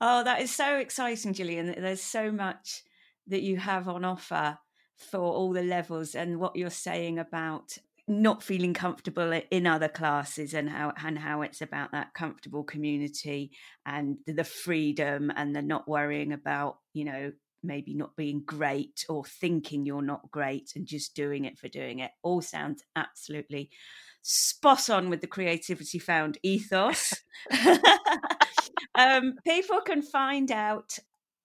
oh, 0.02 0.24
that 0.24 0.42
is 0.42 0.56
so 0.56 0.78
exciting, 0.78 1.34
Gillian. 1.34 1.76
There's 1.78 2.04
so 2.04 2.32
much 2.32 2.84
that 3.28 3.42
you 3.42 3.58
have 3.58 3.88
on 3.90 4.06
offer 4.06 4.58
for 4.96 5.20
all 5.20 5.52
the 5.52 5.64
levels 5.64 6.16
and 6.16 6.40
what 6.40 6.56
you're 6.56 6.70
saying 6.70 7.20
about 7.20 7.78
not 8.08 8.44
feeling 8.44 8.74
comfortable 8.74 9.40
in 9.50 9.66
other 9.66 9.88
classes 9.88 10.54
and 10.54 10.70
how 10.70 10.94
and 11.04 11.18
how 11.18 11.42
it's 11.42 11.62
about 11.62 11.92
that 11.92 12.14
comfortable 12.14 12.64
community 12.64 13.52
and 13.86 14.18
the 14.28 14.44
freedom 14.44 15.32
and 15.36 15.56
the 15.56 15.62
not 15.62 15.88
worrying 15.88 16.32
about 16.32 16.78
you 16.94 17.04
know 17.04 17.32
maybe 17.64 17.96
not 17.96 18.16
being 18.16 18.44
great 18.46 19.04
or 19.10 19.26
thinking 19.26 19.86
you're 19.86 20.04
not 20.04 20.30
great 20.30 20.72
and 20.76 20.86
just 20.86 21.16
doing 21.16 21.46
it 21.46 21.58
for 21.58 21.68
doing 21.68 21.98
it. 21.98 22.12
All 22.22 22.42
sounds 22.42 22.84
absolutely 22.96 23.72
spot 24.22 24.88
on 24.90 25.10
with 25.10 25.22
the 25.22 25.28
creativity 25.28 25.98
found 25.98 26.38
ethos. 26.44 27.14
Um, 28.96 29.36
people 29.46 29.82
can 29.82 30.02
find 30.02 30.52
out 30.52 30.98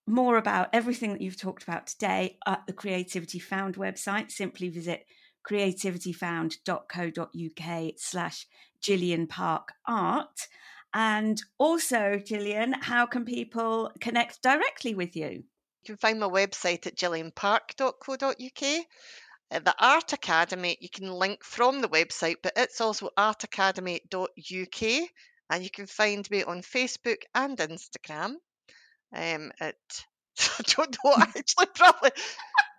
more 0.07 0.37
about 0.37 0.69
everything 0.73 1.11
that 1.13 1.21
you've 1.21 1.39
talked 1.39 1.63
about 1.63 1.87
today 1.87 2.37
at 2.47 2.65
the 2.65 2.73
creativity 2.73 3.39
found 3.39 3.75
website. 3.75 4.31
Simply 4.31 4.69
visit 4.69 5.05
creativityfound.co.uk 5.49 7.93
slash 7.97 8.47
Gillian 8.81 9.27
Park 9.27 9.69
Art. 9.87 10.47
And 10.93 11.41
also, 11.57 12.21
Gillian, 12.23 12.73
how 12.73 13.05
can 13.05 13.23
people 13.23 13.91
connect 14.01 14.41
directly 14.41 14.93
with 14.93 15.15
you? 15.15 15.43
You 15.83 15.85
can 15.85 15.97
find 15.97 16.19
my 16.19 16.27
website 16.27 16.85
at 16.85 16.95
gillianpark.co.uk. 16.95 18.85
Uh, 19.51 19.59
the 19.59 19.75
Art 19.79 20.13
Academy, 20.13 20.77
you 20.79 20.89
can 20.89 21.11
link 21.11 21.43
from 21.43 21.81
the 21.81 21.89
website, 21.89 22.37
but 22.43 22.53
it's 22.55 22.81
also 22.81 23.09
artacademy.uk. 23.17 25.09
And 25.49 25.63
you 25.63 25.69
can 25.69 25.87
find 25.87 26.29
me 26.29 26.43
on 26.43 26.61
Facebook 26.61 27.23
and 27.35 27.57
Instagram 27.57 28.35
um, 29.13 29.51
at 29.59 29.75
I 30.39 30.63
don't 30.75 30.97
know, 31.03 31.13
actually, 31.17 31.67
probably 31.75 32.11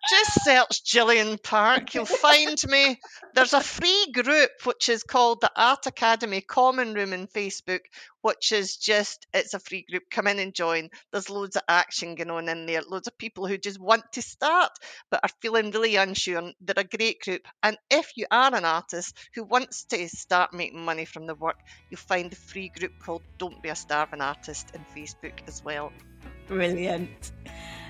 just 0.09 0.45
search 0.45 0.85
Gillian 0.85 1.39
Park. 1.39 1.95
You'll 1.95 2.07
find 2.07 2.59
me. 2.69 2.99
There's 3.35 3.53
a 3.53 3.61
free 3.61 4.09
group 4.13 4.51
which 4.65 4.89
is 4.89 5.05
called 5.05 5.41
the 5.41 5.51
Art 5.55 5.87
Academy 5.87 6.41
Common 6.41 6.95
Room 6.95 7.13
in 7.13 7.29
Facebook, 7.29 7.81
which 8.21 8.53
is 8.53 8.77
just, 8.77 9.27
it's 9.33 9.55
a 9.55 9.61
free 9.61 9.87
group. 9.89 10.05
Come 10.11 10.27
in 10.27 10.39
and 10.39 10.55
join. 10.55 10.91
There's 11.13 11.31
loads 11.31 11.57
of 11.57 11.63
action 11.69 12.17
going 12.17 12.31
on 12.31 12.49
in 12.49 12.67
there. 12.67 12.83
Loads 12.83 13.07
of 13.07 13.17
people 13.17 13.47
who 13.47 13.59
just 13.59 13.81
want 13.81 14.05
to 14.13 14.23
start 14.23 14.73
but 15.11 15.21
are 15.23 15.31
feeling 15.41 15.71
really 15.71 15.97
unsure. 15.97 16.53
They're 16.61 16.75
a 16.79 16.85
great 16.85 17.21
group. 17.21 17.47
And 17.63 17.79
if 17.91 18.13
you 18.17 18.27
are 18.31 18.55
an 18.55 18.65
artist 18.65 19.17
who 19.35 19.45
wants 19.45 19.85
to 19.85 20.09
start 20.09 20.53
making 20.53 20.85
money 20.85 21.05
from 21.05 21.27
the 21.27 21.35
work, 21.35 21.61
you'll 21.91 21.99
find 21.99 22.33
a 22.33 22.37
free 22.37 22.71
group 22.77 22.93
called 22.99 23.23
Don't 23.39 23.63
Be 23.63 23.69
a 23.69 23.77
Starving 23.77 24.21
Artist 24.21 24.73
in 24.75 24.85
Facebook 24.97 25.47
as 25.47 25.63
well. 25.65 25.93
Brilliant. 26.49 27.33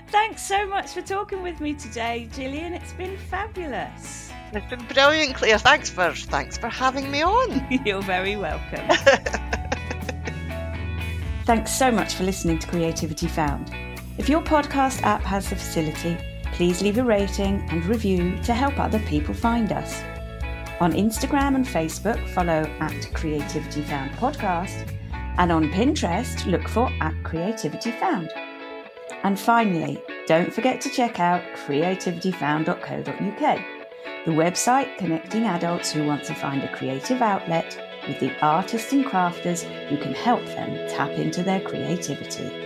Thanks 0.07 0.43
so 0.43 0.67
much 0.67 0.91
for 0.91 1.01
talking 1.01 1.41
with 1.41 1.59
me 1.59 1.73
today, 1.73 2.29
Gillian. 2.33 2.73
It's 2.73 2.93
been 2.93 3.17
fabulous. 3.17 4.31
It's 4.51 4.69
been 4.69 4.85
brilliant, 4.85 5.35
Claire. 5.35 5.57
Thanks 5.57 5.89
for 5.89 6.11
thanks 6.11 6.57
for 6.57 6.69
having 6.69 7.09
me 7.09 7.23
on. 7.23 7.65
You're 7.85 8.03
very 8.03 8.35
welcome. 8.35 8.87
Thanks 11.45 11.73
so 11.73 11.91
much 11.91 12.13
for 12.13 12.23
listening 12.23 12.57
to 12.59 12.67
Creativity 12.67 13.27
Found. 13.27 13.69
If 14.17 14.29
your 14.29 14.41
podcast 14.41 15.01
app 15.01 15.23
has 15.23 15.49
the 15.49 15.57
facility, 15.57 16.17
please 16.53 16.81
leave 16.81 16.99
a 16.99 17.03
rating 17.03 17.67
and 17.69 17.83
review 17.85 18.37
to 18.43 18.53
help 18.53 18.79
other 18.79 18.99
people 18.99 19.33
find 19.33 19.73
us. 19.73 20.01
On 20.79 20.93
Instagram 20.93 21.55
and 21.55 21.65
Facebook, 21.65 22.25
follow 22.29 22.63
at 22.79 23.13
Creativity 23.13 23.81
Found 23.81 24.11
Podcast, 24.11 24.93
and 25.37 25.51
on 25.51 25.71
Pinterest, 25.71 26.45
look 26.45 26.67
for 26.67 26.89
at 27.01 27.13
Creativity 27.23 27.91
Found. 27.91 28.31
And 29.23 29.39
finally, 29.39 30.01
don't 30.27 30.53
forget 30.53 30.79
to 30.81 30.89
check 30.89 31.19
out 31.19 31.41
creativityfound.co.uk, 31.65 33.59
the 34.25 34.31
website 34.31 34.97
connecting 34.97 35.45
adults 35.45 35.91
who 35.91 36.05
want 36.05 36.23
to 36.25 36.35
find 36.35 36.63
a 36.63 36.71
creative 36.73 37.21
outlet 37.21 37.77
with 38.07 38.19
the 38.19 38.31
artists 38.41 38.93
and 38.93 39.05
crafters 39.05 39.63
who 39.89 39.97
can 39.97 40.13
help 40.13 40.45
them 40.45 40.89
tap 40.89 41.11
into 41.11 41.43
their 41.43 41.61
creativity. 41.61 42.62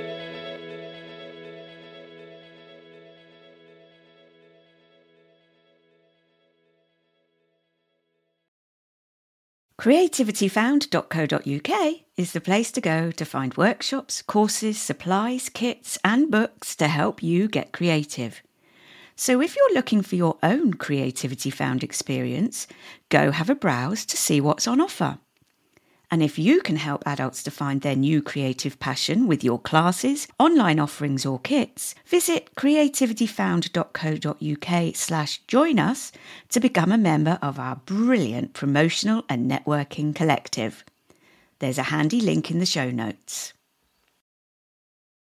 Creativityfound.co.uk 9.88 11.96
is 12.18 12.34
the 12.34 12.42
place 12.42 12.72
to 12.74 12.82
go 12.82 13.10
to 13.10 13.24
find 13.24 13.56
workshops, 13.56 14.22
courses, 14.22 14.78
supplies, 14.78 15.48
kits, 15.48 15.98
and 16.04 16.30
books 16.30 16.76
to 16.76 16.90
help 16.90 17.24
you 17.24 17.48
get 17.48 17.72
creative. 17.72 18.44
So 19.16 19.40
if 19.40 19.56
you're 19.56 19.74
looking 19.74 20.02
for 20.02 20.18
your 20.18 20.38
own 20.44 20.74
Creativity 20.74 21.50
Found 21.52 21.86
experience, 21.86 22.68
go 23.08 23.32
have 23.32 23.50
a 23.50 23.56
browse 23.56 24.06
to 24.08 24.18
see 24.18 24.42
what's 24.42 24.68
on 24.68 24.82
offer. 24.82 25.20
And 26.10 26.24
if 26.24 26.40
you 26.40 26.62
can 26.62 26.78
help 26.78 27.04
adults 27.06 27.44
to 27.44 27.52
find 27.52 27.82
their 27.82 27.96
new 27.96 28.22
creative 28.22 28.80
passion 28.80 29.28
with 29.28 29.44
your 29.44 29.60
classes, 29.60 30.26
online 30.40 30.80
offerings 30.80 31.26
or 31.26 31.38
kits, 31.40 31.96
visit 32.06 32.56
creativityfound.co.uk 32.56 34.96
slash 34.96 35.42
join 35.48 35.80
us 35.80 36.14
to 36.50 36.62
become 36.62 36.94
a 36.94 36.98
member 36.98 37.38
of 37.42 37.60
our 37.60 37.76
brilliant 37.86 38.54
promotional 38.54 39.26
and 39.28 39.52
networking 39.52 40.16
collective. 40.16 40.86
There's 41.60 41.78
a 41.78 41.84
handy 41.84 42.22
link 42.22 42.50
in 42.52 42.60
the 42.60 42.66
show 42.66 42.90
notes. 42.90 43.52